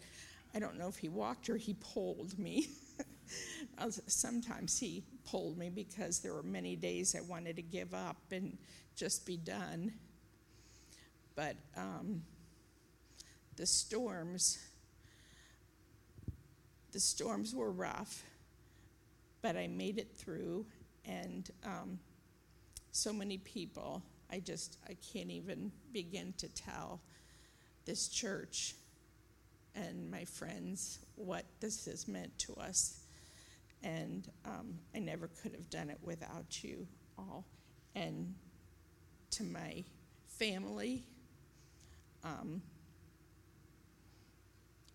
I 0.55 0.59
don't 0.59 0.77
know 0.77 0.89
if 0.89 0.97
he 0.97 1.09
walked 1.09 1.49
or 1.49 1.57
he 1.57 1.75
pulled 1.75 2.39
me. 2.39 2.67
Sometimes 4.07 4.79
he 4.79 5.05
pulled 5.25 5.57
me 5.57 5.71
because 5.71 6.19
there 6.19 6.35
were 6.35 6.43
many 6.43 6.77
days 6.77 7.15
I 7.17 7.21
wanted 7.21 7.57
to 7.57 7.63
give 7.63 7.95
up 7.95 8.17
and 8.33 8.59
just 8.97 9.25
be 9.25 9.37
done. 9.37 9.93
But 11.35 11.57
um, 11.77 12.23
the 13.57 13.67
storms, 13.67 14.59
the 16.91 17.01
storms 17.01 17.55
were 17.55 17.71
rough, 17.71 18.25
but 19.41 19.57
I 19.57 19.69
made 19.69 19.99
it 19.99 20.15
through, 20.15 20.67
and 21.07 21.49
um, 21.65 21.99
so 22.93 23.13
many 23.13 23.39
people. 23.39 24.03
I 24.31 24.39
just 24.39 24.79
I 24.89 24.97
can't 25.13 25.31
even 25.31 25.73
begin 25.93 26.35
to 26.39 26.49
tell 26.49 27.01
this 27.85 28.09
church 28.09 28.75
and 29.75 30.11
my 30.11 30.25
friends 30.25 30.99
what 31.17 31.45
this 31.61 31.87
has 31.87 32.07
meant 32.07 32.39
to 32.39 32.55
us. 32.55 33.01
And 33.83 34.29
um, 34.45 34.79
I 34.95 35.01
never 35.01 35.29
could 35.43 35.53
have 35.53 35.69
done 35.71 35.91
it 35.91 35.99
without 36.03 36.63
you 36.63 36.87
all. 37.19 37.45
And 37.95 38.35
to 39.33 39.45
my 39.45 39.85
family, 40.29 41.03
um, 42.23 42.63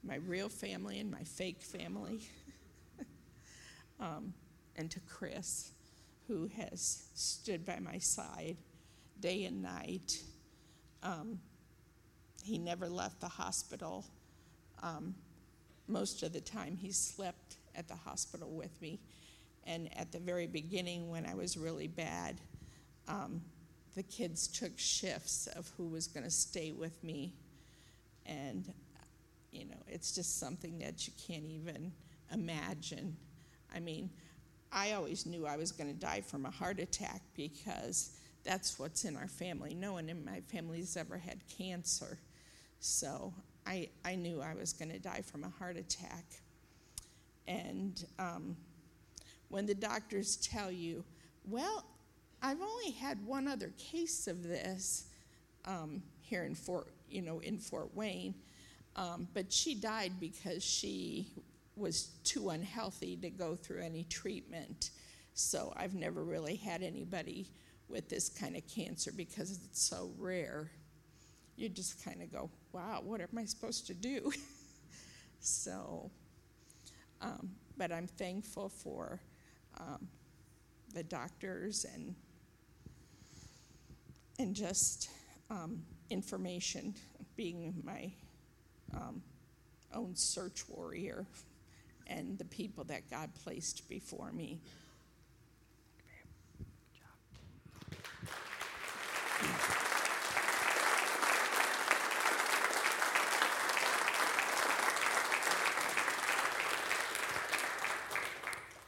my 0.03 0.15
real 0.27 0.47
family 0.47 0.99
and 0.99 1.11
my 1.11 1.23
fake 1.23 1.61
family, 1.61 2.21
um, 3.99 4.33
and 4.77 4.89
to 4.91 4.99
Chris, 5.01 5.71
who 6.27 6.49
has 6.57 7.05
stood 7.13 7.65
by 7.65 7.79
my 7.79 7.97
side 7.97 8.57
day 9.19 9.45
and 9.45 9.61
night. 9.61 10.19
Um, 11.03 11.39
he 12.43 12.57
never 12.57 12.87
left 12.87 13.19
the 13.19 13.27
hospital. 13.27 14.05
Um, 14.83 15.15
most 15.87 16.23
of 16.23 16.33
the 16.33 16.41
time, 16.41 16.75
he 16.75 16.91
slept 16.91 17.57
at 17.75 17.87
the 17.87 17.95
hospital 17.95 18.49
with 18.49 18.81
me. 18.81 18.99
And 19.65 19.89
at 19.97 20.11
the 20.11 20.19
very 20.19 20.47
beginning, 20.47 21.09
when 21.09 21.25
I 21.25 21.35
was 21.35 21.57
really 21.57 21.87
bad, 21.87 22.39
um, 23.07 23.41
the 23.95 24.03
kids 24.03 24.47
took 24.47 24.77
shifts 24.77 25.47
of 25.47 25.71
who 25.77 25.87
was 25.87 26.07
going 26.07 26.23
to 26.23 26.31
stay 26.31 26.71
with 26.71 27.03
me. 27.03 27.33
And, 28.25 28.71
you 29.51 29.65
know, 29.65 29.81
it's 29.87 30.13
just 30.13 30.39
something 30.39 30.79
that 30.79 31.07
you 31.07 31.13
can't 31.27 31.49
even 31.49 31.91
imagine. 32.31 33.17
I 33.73 33.79
mean, 33.79 34.09
I 34.71 34.93
always 34.93 35.25
knew 35.25 35.45
I 35.45 35.57
was 35.57 35.71
going 35.71 35.93
to 35.93 35.99
die 35.99 36.21
from 36.21 36.45
a 36.45 36.51
heart 36.51 36.79
attack 36.79 37.21
because 37.35 38.11
that's 38.43 38.79
what's 38.79 39.05
in 39.05 39.15
our 39.15 39.27
family. 39.27 39.73
No 39.73 39.93
one 39.93 40.09
in 40.09 40.23
my 40.23 40.41
family's 40.41 40.97
ever 40.97 41.17
had 41.17 41.39
cancer. 41.57 42.17
So 42.79 43.33
I, 43.65 43.89
I 44.05 44.15
knew 44.15 44.41
I 44.41 44.53
was 44.53 44.73
going 44.73 44.91
to 44.91 44.99
die 44.99 45.21
from 45.21 45.43
a 45.43 45.49
heart 45.49 45.77
attack. 45.77 46.25
And 47.47 48.05
um, 48.19 48.55
when 49.49 49.65
the 49.65 49.75
doctors 49.75 50.37
tell 50.37 50.71
you, 50.71 51.03
well, 51.45 51.85
I've 52.41 52.61
only 52.61 52.91
had 52.91 53.25
one 53.25 53.47
other 53.47 53.71
case 53.77 54.27
of 54.27 54.43
this 54.43 55.05
um, 55.65 56.03
here 56.21 56.43
in 56.43 56.55
Fort, 56.55 56.87
you 57.09 57.21
know, 57.21 57.39
in 57.39 57.57
Fort 57.57 57.93
Wayne, 57.95 58.35
um, 58.95 59.27
but 59.33 59.51
she 59.51 59.75
died 59.75 60.13
because 60.19 60.63
she 60.63 61.27
was 61.77 62.07
too 62.23 62.49
unhealthy 62.49 63.15
to 63.17 63.29
go 63.29 63.55
through 63.55 63.81
any 63.81 64.03
treatment. 64.03 64.91
So 65.33 65.73
I've 65.75 65.93
never 65.93 66.23
really 66.23 66.55
had 66.55 66.81
anybody 66.81 67.51
with 67.87 68.09
this 68.09 68.29
kind 68.29 68.55
of 68.55 68.67
cancer 68.67 69.11
because 69.15 69.59
it's 69.63 69.81
so 69.81 70.11
rare. 70.17 70.71
You 71.55 71.69
just 71.69 72.03
kind 72.03 72.21
of 72.21 72.31
go, 72.31 72.49
wow, 72.71 73.01
what 73.03 73.21
am 73.21 73.37
I 73.37 73.45
supposed 73.45 73.87
to 73.87 73.93
do? 73.93 74.31
so, 75.39 76.11
um, 77.21 77.51
but 77.77 77.91
I'm 77.91 78.07
thankful 78.07 78.69
for 78.69 79.21
um, 79.79 80.07
the 80.93 81.03
doctors 81.03 81.85
and 81.93 82.15
and 84.39 84.55
just 84.55 85.09
um, 85.49 85.81
information, 86.09 86.93
being 87.35 87.81
my 87.83 88.11
um, 88.93 89.21
own 89.93 90.15
search 90.15 90.63
warrior, 90.69 91.25
and 92.07 92.37
the 92.37 92.45
people 92.45 92.83
that 92.85 93.09
God 93.09 93.29
placed 93.43 93.87
before 93.89 94.31
me. 94.31 94.59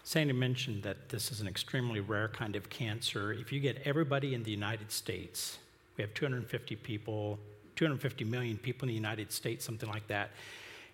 Sandy 0.09 0.33
mentioned 0.33 0.81
that 0.81 1.09
this 1.09 1.31
is 1.31 1.39
an 1.39 1.47
extremely 1.47 1.99
rare 1.99 2.29
kind 2.29 2.55
of 2.55 2.67
cancer. 2.67 3.31
If 3.31 3.51
you 3.51 3.59
get 3.59 3.79
everybody 3.85 4.33
in 4.33 4.41
the 4.41 4.49
United 4.49 4.91
States, 4.91 5.59
we 5.97 6.01
have 6.01 6.15
250 6.15 6.75
people, 6.77 7.37
250 7.75 8.23
million 8.23 8.57
people 8.57 8.85
in 8.85 8.87
the 8.87 8.95
United 8.95 9.31
States, 9.31 9.63
something 9.63 9.87
like 9.87 10.07
that. 10.07 10.31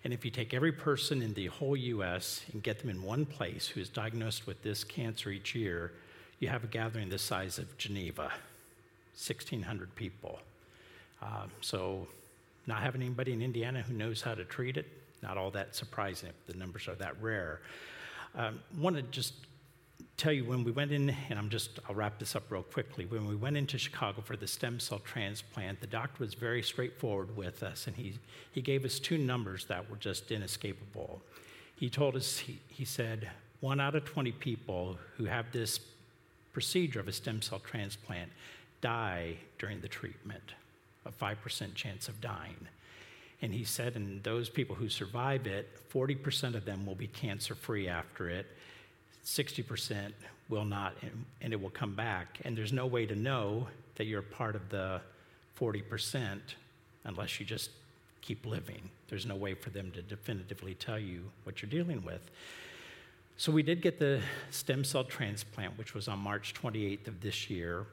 And 0.06 0.12
if 0.12 0.24
you 0.24 0.30
take 0.30 0.54
every 0.54 0.70
person 0.70 1.20
in 1.20 1.34
the 1.34 1.46
whole 1.46 1.76
US 1.76 2.44
and 2.52 2.62
get 2.62 2.78
them 2.78 2.90
in 2.90 3.02
one 3.02 3.26
place 3.26 3.66
who 3.66 3.80
is 3.80 3.88
diagnosed 3.88 4.46
with 4.46 4.62
this 4.62 4.84
cancer 4.84 5.30
each 5.30 5.52
year, 5.52 5.94
you 6.38 6.46
have 6.46 6.62
a 6.62 6.68
gathering 6.68 7.08
the 7.08 7.18
size 7.18 7.58
of 7.58 7.76
Geneva 7.76 8.30
1,600 9.16 9.92
people. 9.96 10.38
Uh, 11.20 11.46
so, 11.60 12.06
not 12.68 12.82
having 12.82 13.02
anybody 13.02 13.32
in 13.32 13.42
Indiana 13.42 13.82
who 13.82 13.94
knows 13.94 14.22
how 14.22 14.32
to 14.32 14.44
treat 14.44 14.76
it, 14.76 14.86
not 15.24 15.36
all 15.36 15.50
that 15.50 15.74
surprising 15.74 16.28
if 16.28 16.46
the 16.46 16.56
numbers 16.56 16.86
are 16.86 16.94
that 16.94 17.20
rare. 17.20 17.60
Um, 18.36 18.60
want 18.78 18.94
to 18.94 19.02
just 19.02 19.34
tell 20.16 20.32
you 20.32 20.44
when 20.44 20.64
we 20.64 20.72
went 20.72 20.92
in, 20.92 21.14
and 21.28 21.38
I'm 21.38 21.50
just, 21.50 21.78
I'll 21.88 21.94
wrap 21.94 22.18
this 22.18 22.34
up 22.34 22.50
real 22.50 22.62
quickly. 22.62 23.04
When 23.04 23.26
we 23.26 23.36
went 23.36 23.56
into 23.56 23.78
Chicago 23.78 24.22
for 24.22 24.36
the 24.36 24.46
stem 24.46 24.80
cell 24.80 24.98
transplant, 25.00 25.80
the 25.80 25.86
doctor 25.86 26.24
was 26.24 26.34
very 26.34 26.62
straightforward 26.62 27.36
with 27.36 27.62
us, 27.62 27.86
and 27.86 27.96
he, 27.96 28.18
he 28.52 28.62
gave 28.62 28.84
us 28.84 28.98
two 28.98 29.18
numbers 29.18 29.66
that 29.66 29.90
were 29.90 29.96
just 29.96 30.30
inescapable. 30.30 31.20
He 31.76 31.90
told 31.90 32.16
us, 32.16 32.38
he, 32.38 32.58
he 32.68 32.84
said, 32.84 33.30
one 33.60 33.80
out 33.80 33.94
of 33.94 34.04
20 34.04 34.32
people 34.32 34.96
who 35.16 35.24
have 35.24 35.52
this 35.52 35.80
procedure 36.52 37.00
of 37.00 37.08
a 37.08 37.12
stem 37.12 37.42
cell 37.42 37.58
transplant 37.58 38.30
die 38.80 39.36
during 39.58 39.80
the 39.80 39.88
treatment, 39.88 40.54
a 41.04 41.10
5% 41.10 41.74
chance 41.74 42.08
of 42.08 42.20
dying. 42.20 42.68
And 43.42 43.52
he 43.52 43.64
said, 43.64 43.96
and 43.96 44.22
those 44.22 44.48
people 44.48 44.74
who 44.74 44.88
survive 44.88 45.46
it, 45.46 45.68
40% 45.92 46.54
of 46.54 46.64
them 46.64 46.86
will 46.86 46.94
be 46.94 47.06
cancer 47.06 47.54
free 47.54 47.88
after 47.88 48.30
it, 48.30 48.46
60% 49.26 50.12
will 50.48 50.64
not, 50.64 50.94
and 51.42 51.52
it 51.52 51.60
will 51.60 51.70
come 51.70 51.94
back. 51.94 52.38
And 52.44 52.56
there's 52.56 52.72
no 52.72 52.86
way 52.86 53.04
to 53.06 53.16
know 53.16 53.66
that 53.96 54.04
you're 54.06 54.22
part 54.22 54.54
of 54.54 54.68
the 54.68 55.00
40% 55.58 56.38
unless 57.04 57.40
you 57.40 57.44
just 57.44 57.70
keep 58.22 58.46
living. 58.46 58.88
There's 59.08 59.26
no 59.26 59.34
way 59.34 59.54
for 59.54 59.70
them 59.70 59.90
to 59.92 60.02
definitively 60.02 60.74
tell 60.74 60.98
you 60.98 61.22
what 61.44 61.60
you're 61.60 61.70
dealing 61.70 62.04
with. 62.04 62.20
So 63.36 63.52
we 63.52 63.62
did 63.62 63.82
get 63.82 63.98
the 63.98 64.20
stem 64.50 64.84
cell 64.84 65.04
transplant, 65.04 65.76
which 65.76 65.92
was 65.92 66.08
on 66.08 66.20
March 66.20 66.54
28th 66.54 67.08
of 67.08 67.20
this 67.20 67.50
year. 67.50 67.84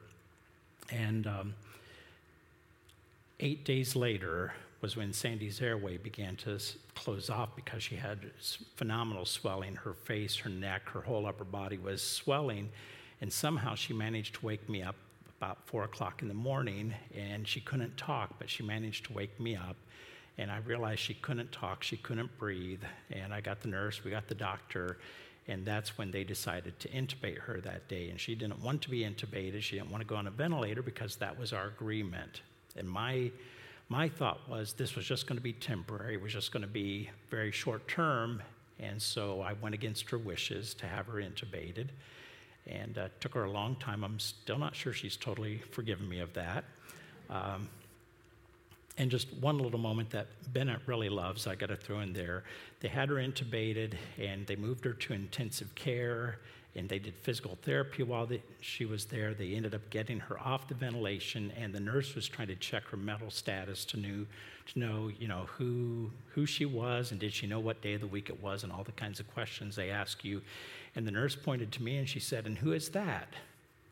And 0.90 1.26
um, 1.26 1.54
eight 3.40 3.64
days 3.64 3.96
later 3.96 4.54
was 4.84 4.98
when 4.98 5.14
Sandy's 5.14 5.62
airway 5.62 5.96
began 5.96 6.36
to 6.36 6.60
close 6.94 7.30
off 7.30 7.56
because 7.56 7.82
she 7.82 7.96
had 7.96 8.18
phenomenal 8.76 9.24
swelling. 9.24 9.74
Her 9.76 9.94
face, 9.94 10.36
her 10.36 10.50
neck, 10.50 10.90
her 10.90 11.00
whole 11.00 11.24
upper 11.24 11.44
body 11.44 11.78
was 11.78 12.02
swelling. 12.02 12.68
And 13.22 13.32
somehow 13.32 13.76
she 13.76 13.94
managed 13.94 14.34
to 14.34 14.44
wake 14.44 14.68
me 14.68 14.82
up 14.82 14.96
about 15.38 15.56
four 15.64 15.84
o'clock 15.84 16.20
in 16.20 16.28
the 16.28 16.34
morning 16.34 16.92
and 17.16 17.48
she 17.48 17.60
couldn't 17.60 17.96
talk, 17.96 18.38
but 18.38 18.50
she 18.50 18.62
managed 18.62 19.06
to 19.06 19.14
wake 19.14 19.40
me 19.40 19.56
up. 19.56 19.76
And 20.36 20.50
I 20.50 20.58
realized 20.58 21.00
she 21.00 21.14
couldn't 21.14 21.50
talk, 21.50 21.82
she 21.82 21.96
couldn't 21.96 22.38
breathe. 22.38 22.82
And 23.10 23.32
I 23.32 23.40
got 23.40 23.62
the 23.62 23.68
nurse, 23.68 24.04
we 24.04 24.10
got 24.10 24.28
the 24.28 24.34
doctor, 24.34 24.98
and 25.48 25.64
that's 25.64 25.96
when 25.96 26.10
they 26.10 26.24
decided 26.24 26.78
to 26.80 26.88
intubate 26.88 27.38
her 27.38 27.58
that 27.62 27.88
day. 27.88 28.10
And 28.10 28.20
she 28.20 28.34
didn't 28.34 28.62
want 28.62 28.82
to 28.82 28.90
be 28.90 29.00
intubated. 29.00 29.62
She 29.62 29.76
didn't 29.76 29.90
want 29.90 30.02
to 30.02 30.06
go 30.06 30.16
on 30.16 30.26
a 30.26 30.30
ventilator 30.30 30.82
because 30.82 31.16
that 31.16 31.38
was 31.38 31.54
our 31.54 31.68
agreement. 31.68 32.42
And 32.76 32.86
my, 32.86 33.30
my 33.94 34.08
thought 34.08 34.40
was 34.48 34.72
this 34.72 34.96
was 34.96 35.04
just 35.04 35.28
going 35.28 35.36
to 35.36 35.42
be 35.42 35.52
temporary, 35.52 36.14
it 36.14 36.20
was 36.20 36.32
just 36.32 36.50
going 36.50 36.62
to 36.62 36.68
be 36.68 37.08
very 37.30 37.52
short 37.52 37.86
term. 37.86 38.42
And 38.80 39.00
so 39.00 39.40
I 39.40 39.52
went 39.52 39.72
against 39.72 40.10
her 40.10 40.18
wishes 40.18 40.74
to 40.74 40.86
have 40.86 41.06
her 41.06 41.20
intubated. 41.20 41.86
And 42.66 42.98
uh, 42.98 43.08
took 43.20 43.34
her 43.34 43.44
a 43.44 43.50
long 43.50 43.76
time. 43.76 44.02
I'm 44.02 44.18
still 44.18 44.58
not 44.58 44.74
sure 44.74 44.92
she's 44.92 45.16
totally 45.16 45.58
forgiven 45.70 46.08
me 46.08 46.18
of 46.18 46.32
that. 46.32 46.64
Um, 47.30 47.68
and 48.98 49.12
just 49.12 49.32
one 49.34 49.58
little 49.58 49.78
moment 49.78 50.10
that 50.10 50.26
Bennett 50.52 50.80
really 50.86 51.08
loves, 51.08 51.46
I 51.46 51.54
got 51.54 51.68
to 51.68 51.76
throw 51.76 52.00
in 52.00 52.12
there. 52.12 52.42
They 52.80 52.88
had 52.88 53.10
her 53.10 53.16
intubated 53.16 53.94
and 54.18 54.44
they 54.46 54.56
moved 54.56 54.84
her 54.86 54.94
to 54.94 55.12
intensive 55.12 55.72
care 55.76 56.40
and 56.76 56.88
they 56.88 56.98
did 56.98 57.14
physical 57.14 57.56
therapy 57.62 58.02
while 58.02 58.26
they, 58.26 58.42
she 58.60 58.84
was 58.84 59.04
there. 59.04 59.32
They 59.32 59.54
ended 59.54 59.74
up 59.74 59.88
getting 59.90 60.18
her 60.20 60.38
off 60.40 60.66
the 60.66 60.74
ventilation, 60.74 61.52
and 61.56 61.72
the 61.72 61.80
nurse 61.80 62.14
was 62.14 62.26
trying 62.26 62.48
to 62.48 62.56
check 62.56 62.84
her 62.88 62.96
mental 62.96 63.30
status 63.30 63.84
to 63.86 63.96
know, 63.96 64.26
to 64.72 64.78
know, 64.78 65.10
you 65.18 65.28
know, 65.28 65.46
who 65.56 66.10
who 66.34 66.46
she 66.46 66.64
was 66.64 67.12
and 67.12 67.20
did 67.20 67.32
she 67.32 67.46
know 67.46 67.60
what 67.60 67.80
day 67.80 67.94
of 67.94 68.00
the 68.00 68.06
week 68.06 68.28
it 68.28 68.42
was, 68.42 68.64
and 68.64 68.72
all 68.72 68.82
the 68.82 68.92
kinds 68.92 69.20
of 69.20 69.32
questions 69.32 69.76
they 69.76 69.90
ask 69.90 70.24
you. 70.24 70.42
And 70.96 71.06
the 71.06 71.12
nurse 71.12 71.36
pointed 71.36 71.70
to 71.72 71.82
me 71.82 71.96
and 71.98 72.08
she 72.08 72.20
said, 72.20 72.46
"And 72.46 72.58
who 72.58 72.72
is 72.72 72.88
that?" 72.90 73.28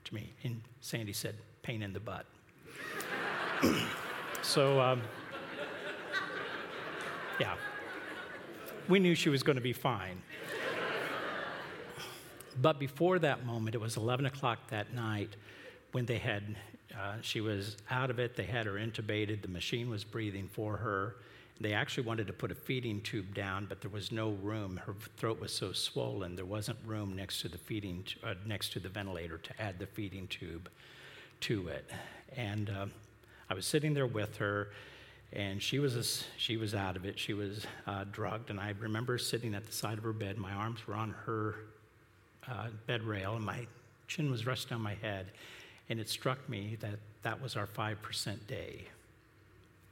To 0.04 0.14
me, 0.14 0.32
and 0.42 0.60
Sandy 0.80 1.12
said, 1.12 1.36
"Pain 1.62 1.82
in 1.82 1.92
the 1.92 2.00
butt." 2.00 2.26
So, 4.44 4.80
um, 4.80 5.00
yeah, 7.38 7.54
we 8.88 8.98
knew 8.98 9.14
she 9.14 9.28
was 9.28 9.44
going 9.44 9.54
to 9.54 9.62
be 9.62 9.72
fine. 9.72 10.20
But 12.60 12.78
before 12.78 13.18
that 13.20 13.46
moment, 13.46 13.74
it 13.74 13.80
was 13.80 13.96
11 13.96 14.26
o'clock 14.26 14.68
that 14.68 14.92
night 14.94 15.36
when 15.92 16.06
they 16.06 16.18
had, 16.18 16.56
uh, 16.98 17.16
she 17.20 17.40
was 17.40 17.76
out 17.90 18.10
of 18.10 18.18
it, 18.18 18.34
they 18.34 18.44
had 18.44 18.66
her 18.66 18.72
intubated, 18.72 19.42
the 19.42 19.48
machine 19.48 19.88
was 19.88 20.04
breathing 20.04 20.48
for 20.48 20.76
her. 20.78 21.16
They 21.60 21.74
actually 21.74 22.04
wanted 22.04 22.26
to 22.26 22.32
put 22.32 22.50
a 22.50 22.54
feeding 22.54 23.02
tube 23.02 23.34
down, 23.34 23.66
but 23.66 23.80
there 23.80 23.90
was 23.90 24.10
no 24.10 24.30
room. 24.30 24.80
Her 24.84 24.94
throat 25.16 25.38
was 25.38 25.52
so 25.52 25.72
swollen, 25.72 26.34
there 26.34 26.44
wasn't 26.44 26.78
room 26.84 27.14
next 27.14 27.40
to 27.42 27.48
the 27.48 27.58
feeding, 27.58 28.04
uh, 28.24 28.34
next 28.46 28.72
to 28.72 28.80
the 28.80 28.88
ventilator 28.88 29.38
to 29.38 29.62
add 29.62 29.78
the 29.78 29.86
feeding 29.86 30.26
tube 30.28 30.68
to 31.40 31.68
it. 31.68 31.88
And 32.36 32.70
uh, 32.70 32.86
I 33.48 33.54
was 33.54 33.66
sitting 33.66 33.92
there 33.94 34.06
with 34.06 34.38
her, 34.38 34.68
and 35.32 35.62
she 35.62 35.78
was, 35.78 35.96
a, 35.96 36.04
she 36.38 36.56
was 36.56 36.74
out 36.74 36.96
of 36.96 37.04
it. 37.04 37.18
She 37.18 37.34
was 37.34 37.66
uh, 37.86 38.04
drugged, 38.10 38.50
and 38.50 38.58
I 38.58 38.74
remember 38.80 39.18
sitting 39.18 39.54
at 39.54 39.66
the 39.66 39.72
side 39.72 39.98
of 39.98 40.04
her 40.04 40.12
bed. 40.12 40.38
My 40.38 40.52
arms 40.52 40.86
were 40.86 40.94
on 40.94 41.10
her 41.26 41.56
uh, 42.48 42.68
bed 42.86 43.02
rail, 43.02 43.36
and 43.36 43.44
my 43.44 43.66
chin 44.08 44.30
was 44.30 44.46
resting 44.46 44.74
on 44.74 44.82
my 44.82 44.94
head. 44.94 45.26
And 45.88 45.98
it 46.00 46.08
struck 46.08 46.48
me 46.48 46.76
that 46.80 46.98
that 47.22 47.40
was 47.40 47.56
our 47.56 47.66
5% 47.66 48.46
day. 48.46 48.86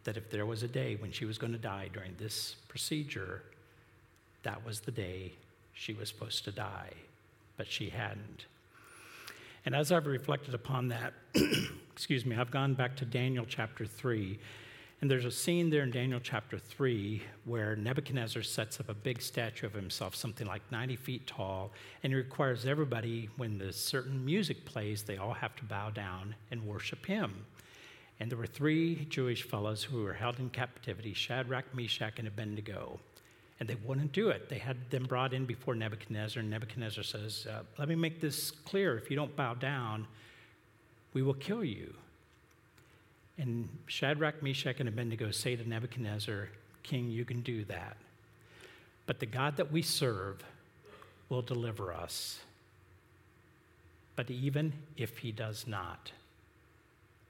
That 0.04 0.16
if 0.16 0.30
there 0.30 0.46
was 0.46 0.62
a 0.62 0.68
day 0.68 0.96
when 0.96 1.12
she 1.12 1.24
was 1.24 1.38
going 1.38 1.52
to 1.52 1.58
die 1.58 1.88
during 1.92 2.14
this 2.18 2.56
procedure, 2.68 3.42
that 4.42 4.64
was 4.64 4.80
the 4.80 4.90
day 4.90 5.32
she 5.74 5.92
was 5.92 6.08
supposed 6.08 6.44
to 6.44 6.52
die, 6.52 6.90
but 7.56 7.66
she 7.66 7.90
hadn't. 7.90 8.46
And 9.66 9.74
as 9.74 9.92
I've 9.92 10.06
reflected 10.06 10.54
upon 10.54 10.88
that, 10.88 11.12
excuse 11.92 12.24
me, 12.24 12.36
I've 12.36 12.50
gone 12.50 12.74
back 12.74 12.96
to 12.96 13.04
Daniel 13.04 13.44
chapter 13.46 13.84
3. 13.84 14.38
And 15.00 15.10
there's 15.10 15.24
a 15.24 15.30
scene 15.30 15.70
there 15.70 15.82
in 15.82 15.90
Daniel 15.90 16.20
chapter 16.22 16.58
3 16.58 17.22
where 17.44 17.74
Nebuchadnezzar 17.74 18.42
sets 18.42 18.80
up 18.80 18.90
a 18.90 18.94
big 18.94 19.22
statue 19.22 19.66
of 19.66 19.72
himself, 19.72 20.14
something 20.14 20.46
like 20.46 20.60
90 20.70 20.96
feet 20.96 21.26
tall, 21.26 21.70
and 22.02 22.12
he 22.12 22.16
requires 22.16 22.66
everybody, 22.66 23.30
when 23.38 23.56
the 23.56 23.72
certain 23.72 24.22
music 24.22 24.66
plays, 24.66 25.02
they 25.02 25.16
all 25.16 25.32
have 25.32 25.56
to 25.56 25.64
bow 25.64 25.88
down 25.88 26.34
and 26.50 26.66
worship 26.66 27.06
him. 27.06 27.46
And 28.18 28.30
there 28.30 28.36
were 28.36 28.46
three 28.46 29.06
Jewish 29.08 29.42
fellows 29.42 29.82
who 29.82 30.02
were 30.02 30.12
held 30.12 30.38
in 30.38 30.50
captivity 30.50 31.14
Shadrach, 31.14 31.74
Meshach, 31.74 32.18
and 32.18 32.28
Abednego 32.28 33.00
and 33.60 33.68
they 33.68 33.76
wouldn't 33.84 34.12
do 34.12 34.30
it. 34.30 34.48
They 34.48 34.58
had 34.58 34.90
them 34.90 35.04
brought 35.04 35.34
in 35.34 35.44
before 35.44 35.74
Nebuchadnezzar, 35.74 36.40
and 36.40 36.50
Nebuchadnezzar 36.50 37.04
says, 37.04 37.46
uh, 37.48 37.60
Let 37.78 37.88
me 37.88 37.94
make 37.94 38.18
this 38.18 38.50
clear. 38.50 38.96
If 38.96 39.10
you 39.10 39.16
don't 39.16 39.36
bow 39.36 39.52
down, 39.52 40.06
we 41.12 41.20
will 41.20 41.34
kill 41.34 41.62
you. 41.62 41.92
And 43.40 43.70
Shadrach, 43.86 44.42
Meshach, 44.42 44.80
and 44.80 44.88
Abednego 44.88 45.30
say 45.30 45.56
to 45.56 45.66
Nebuchadnezzar, 45.66 46.50
King, 46.82 47.10
you 47.10 47.24
can 47.24 47.40
do 47.40 47.64
that. 47.64 47.96
But 49.06 49.18
the 49.18 49.24
God 49.24 49.56
that 49.56 49.72
we 49.72 49.80
serve 49.80 50.44
will 51.30 51.40
deliver 51.40 51.90
us. 51.90 52.38
But 54.14 54.30
even 54.30 54.74
if 54.98 55.16
he 55.16 55.32
does 55.32 55.66
not, 55.66 56.12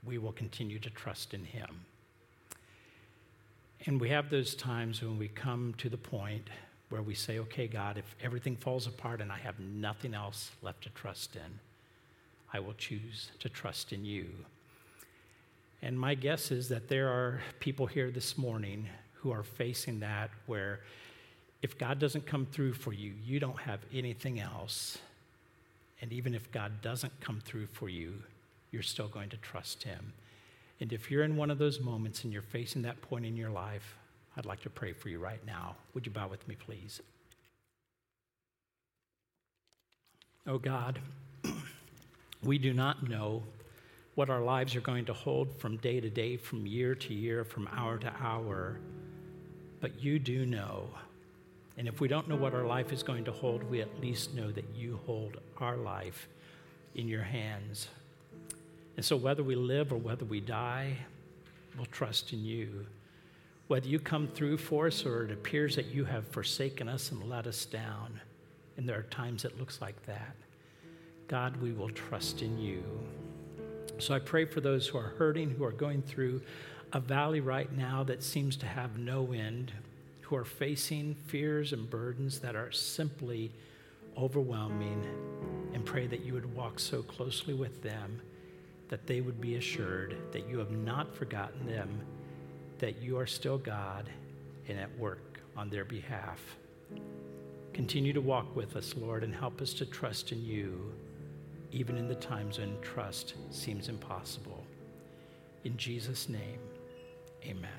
we 0.05 0.18
will 0.18 0.32
continue 0.32 0.80
to 0.80 0.91
trust 0.91 1.32
in 1.32 1.45
him. 1.45 1.85
And 3.87 4.01
we 4.01 4.09
have 4.09 4.30
those 4.30 4.57
times 4.57 5.01
when 5.01 5.16
we 5.16 5.28
come 5.28 5.74
to 5.78 5.89
the 5.89 5.97
point 5.97 6.51
where 6.89 7.03
we 7.03 7.14
say, 7.14 7.39
okay, 7.39 7.68
God, 7.68 7.99
if 7.99 8.16
everything 8.20 8.57
falls 8.57 8.89
apart 8.89 9.20
and 9.20 9.30
I 9.30 9.39
have 9.39 9.61
nothing 9.61 10.14
else 10.14 10.51
left 10.61 10.82
to 10.82 10.91
trust 10.91 11.37
in, 11.37 11.61
I 12.53 12.59
will 12.59 12.74
choose 12.74 13.30
to 13.39 13.49
trust 13.49 13.93
in 13.93 14.05
you. 14.05 14.26
And 15.83 15.99
my 15.99 16.14
guess 16.14 16.51
is 16.51 16.68
that 16.68 16.89
there 16.89 17.09
are 17.09 17.41
people 17.59 17.87
here 17.87 18.11
this 18.11 18.37
morning 18.37 18.89
who 19.14 19.31
are 19.31 19.43
facing 19.43 20.01
that 20.01 20.31
where 20.47 20.81
if 21.62 21.78
God 21.78 21.99
doesn't 21.99 22.26
come 22.26 22.47
through 22.47 22.74
for 22.74 22.93
you, 22.93 23.12
you 23.24 23.41
don't 23.41 23.59
have 23.61 23.81
anything 23.93 24.41
else. 24.41 24.99
And 26.01 26.12
even 26.12 26.35
if 26.35 26.51
God 26.53 26.81
doesn't 26.83 27.12
come 27.20 27.41
through 27.45 27.66
for 27.66 27.89
you, 27.89 28.14
you're 28.70 28.83
still 28.83 29.09
going 29.09 29.28
to 29.31 29.37
trust 29.39 29.83
Him. 29.83 30.12
And 30.81 30.93
if 30.93 31.11
you're 31.11 31.24
in 31.24 31.37
one 31.37 31.51
of 31.51 31.59
those 31.59 31.81
moments 31.81 32.24
and 32.24 32.33
you're 32.33 32.41
facing 32.41 32.83
that 32.83 33.03
point 33.03 33.26
in 33.26 33.37
your 33.37 33.51
life, 33.51 33.97
I'd 34.37 34.47
like 34.47 34.62
to 34.62 34.70
pray 34.70 34.93
for 34.93 35.09
you 35.09 35.18
right 35.18 35.45
now. 35.47 35.76
Would 35.93 36.07
you 36.07 36.12
bow 36.12 36.28
with 36.28 36.47
me, 36.49 36.55
please? 36.55 37.01
Oh 40.47 40.57
God, 40.59 40.99
we 42.43 42.57
do 42.57 42.72
not 42.72 43.09
know 43.09 43.43
what 44.15 44.31
our 44.31 44.41
lives 44.41 44.75
are 44.77 44.81
going 44.81 45.05
to 45.07 45.13
hold 45.13 45.59
from 45.59 45.77
day 45.79 46.01
to 46.01 46.11
day, 46.11 46.37
from 46.37 46.67
year 46.67 46.95
to 46.95 47.15
year, 47.15 47.45
from 47.45 47.69
hour 47.69 47.99
to 47.99 48.13
hour. 48.21 48.79
But 49.81 50.03
you 50.03 50.19
do 50.19 50.45
know. 50.47 50.91
And 51.79 51.89
if 51.89 52.01
we 52.01 52.09
don't 52.09 52.29
know 52.29 52.37
what 52.37 52.53
our 52.53 52.67
life 52.67 52.93
is 52.93 53.03
going 53.03 53.25
to 53.25 53.33
hold, 53.33 53.63
we 53.63 53.81
at 53.81 54.01
least 54.01 54.35
know 54.35 54.51
that 54.51 54.67
you 54.75 55.01
hold 55.07 55.39
our 55.59 55.77
life 55.77 56.29
in 56.95 57.09
your 57.09 57.23
hands. 57.23 57.89
And 58.97 59.05
so, 59.05 59.17
whether 59.17 59.43
we 59.43 59.55
live 59.55 59.93
or 59.93 59.97
whether 59.97 60.25
we 60.25 60.41
die, 60.41 60.97
we'll 61.77 61.87
trust 61.87 62.33
in 62.33 62.45
you. 62.45 62.87
Whether 63.69 63.89
you 63.89 64.01
come 64.01 64.29
through 64.29 64.59
for 64.59 64.89
us 64.89 65.07
or 65.07 65.25
it 65.25 65.31
appears 65.31 65.77
that 65.77 65.87
you 65.87 66.05
have 66.05 66.27
forsaken 66.27 66.89
us 66.89 67.13
and 67.13 67.23
let 67.31 67.47
us 67.47 67.65
down, 67.65 68.21
and 68.77 68.89
there 68.89 68.99
are 68.99 69.05
times 69.05 69.45
it 69.45 69.59
looks 69.59 69.81
like 69.81 70.05
that, 70.07 70.35
God, 71.29 71.57
we 71.63 71.73
will 71.73 71.91
trust 71.91 72.43
in 72.43 72.59
you. 72.59 72.83
So 74.01 74.14
I 74.14 74.18
pray 74.18 74.46
for 74.46 74.61
those 74.62 74.88
who 74.88 74.98
are 74.98 75.12
hurting, 75.18 75.51
who 75.51 75.64
are 75.64 75.72
going 75.72 76.01
through 76.03 76.40
a 76.92 77.01
valley 77.01 77.40
right 77.40 77.70
now 77.76 78.03
that 78.05 78.22
seems 78.22 78.57
to 78.57 78.66
have 78.66 78.98
no 78.98 79.32
end, 79.32 79.72
who 80.22 80.36
are 80.36 80.44
facing 80.44 81.14
fears 81.26 81.72
and 81.72 81.88
burdens 81.88 82.38
that 82.40 82.57
are 82.57 82.72
simply 82.72 83.53
overwhelming, 84.16 85.05
and 85.74 85.84
pray 85.84 86.07
that 86.07 86.24
you 86.24 86.32
would 86.32 86.55
walk 86.55 86.80
so 86.80 87.03
closely 87.03 87.55
with 87.55 87.82
them 87.82 88.20
that 88.88 89.07
they 89.07 89.20
would 89.20 89.40
be 89.40 89.57
assured 89.57 90.16
that 90.32 90.48
you 90.48 90.59
have 90.59 90.72
not 90.72 91.14
forgotten 91.14 91.66
them, 91.66 92.01
that 92.78 93.03
you 93.03 93.18
are 93.18 93.26
still 93.26 93.59
God 93.59 94.09
and 94.66 94.78
at 94.78 94.98
work 94.98 95.40
on 95.57 95.68
their 95.68 95.84
behalf. 95.84 96.40
Continue 97.72 98.12
to 98.14 98.20
walk 98.20 98.57
with 98.57 98.76
us, 98.76 98.94
Lord, 98.96 99.22
and 99.22 99.34
help 99.34 99.61
us 99.61 99.74
to 99.74 99.86
trust 99.86 100.32
in 100.32 100.42
you 100.42 100.92
even 101.73 101.97
in 101.97 102.09
the 102.09 102.14
times 102.14 102.59
when 102.59 102.79
trust 102.81 103.35
seems 103.51 103.89
impossible. 103.89 104.64
In 105.64 105.77
Jesus' 105.77 106.29
name, 106.29 106.59
amen. 107.45 107.71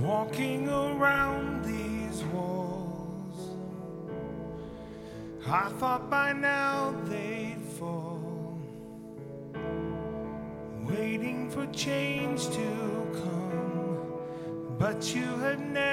Walking 0.00 0.68
around 0.68 1.64
these 1.64 2.22
walls, 2.24 3.56
I 5.46 5.68
thought 5.78 6.08
by 6.08 6.32
now 6.32 6.94
they'd 7.06 7.27
change 11.78 12.48
to 12.48 13.06
come, 13.22 14.12
but 14.80 15.14
you 15.14 15.36
have 15.36 15.60
never 15.60 15.87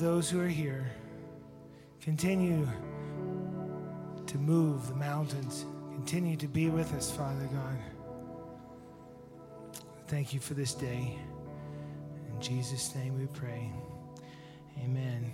those 0.00 0.30
who 0.30 0.40
are 0.40 0.48
here. 0.48 0.90
Continue 2.00 2.66
to 4.26 4.38
move 4.38 4.88
the 4.88 4.94
mountains. 4.94 5.66
Continue 5.92 6.36
to 6.38 6.48
be 6.48 6.70
with 6.70 6.94
us, 6.94 7.10
Father 7.10 7.46
God. 7.52 7.78
Thank 10.08 10.32
you 10.32 10.40
for 10.40 10.54
this 10.54 10.72
day. 10.72 11.18
In 12.32 12.40
Jesus' 12.40 12.94
name 12.94 13.18
we 13.18 13.26
pray. 13.26 13.70
Amen. 14.82 15.30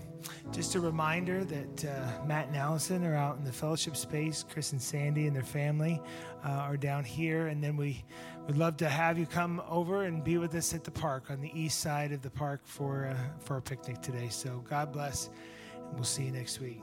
Just 0.51 0.75
a 0.75 0.81
reminder 0.81 1.45
that 1.45 1.85
uh, 1.85 2.27
Matt 2.27 2.49
and 2.49 2.57
Allison 2.57 3.05
are 3.05 3.15
out 3.15 3.39
in 3.39 3.45
the 3.45 3.53
fellowship 3.53 3.97
space. 3.97 4.45
Chris 4.51 4.73
and 4.73 4.83
Sandy 4.83 5.29
and 5.29 5.37
their 5.37 5.45
family 5.45 6.03
uh, 6.45 6.49
are 6.49 6.77
down 6.77 7.05
here. 7.05 7.47
And 7.47 7.63
then 7.63 7.77
we 7.77 8.05
would 8.47 8.57
love 8.57 8.77
to 8.77 8.89
have 8.89 9.19
you 9.19 9.27
come 9.27 9.61
over 9.69 10.05
and 10.05 10.23
be 10.23 10.39
with 10.39 10.55
us 10.55 10.73
at 10.73 10.85
the 10.85 10.91
park 10.91 11.31
on 11.31 11.41
the 11.41 11.51
east 11.59 11.81
side 11.81 12.13
of 12.13 12.23
the 12.23 12.31
park 12.31 12.61
for, 12.65 13.07
uh, 13.07 13.17
for 13.41 13.55
our 13.55 13.61
picnic 13.61 14.01
today. 14.03 14.29
So 14.29 14.65
God 14.69 14.93
bless, 14.93 15.31
and 15.75 15.95
we'll 15.95 16.05
see 16.05 16.25
you 16.25 16.33
next 16.33 16.61
week. 16.61 16.83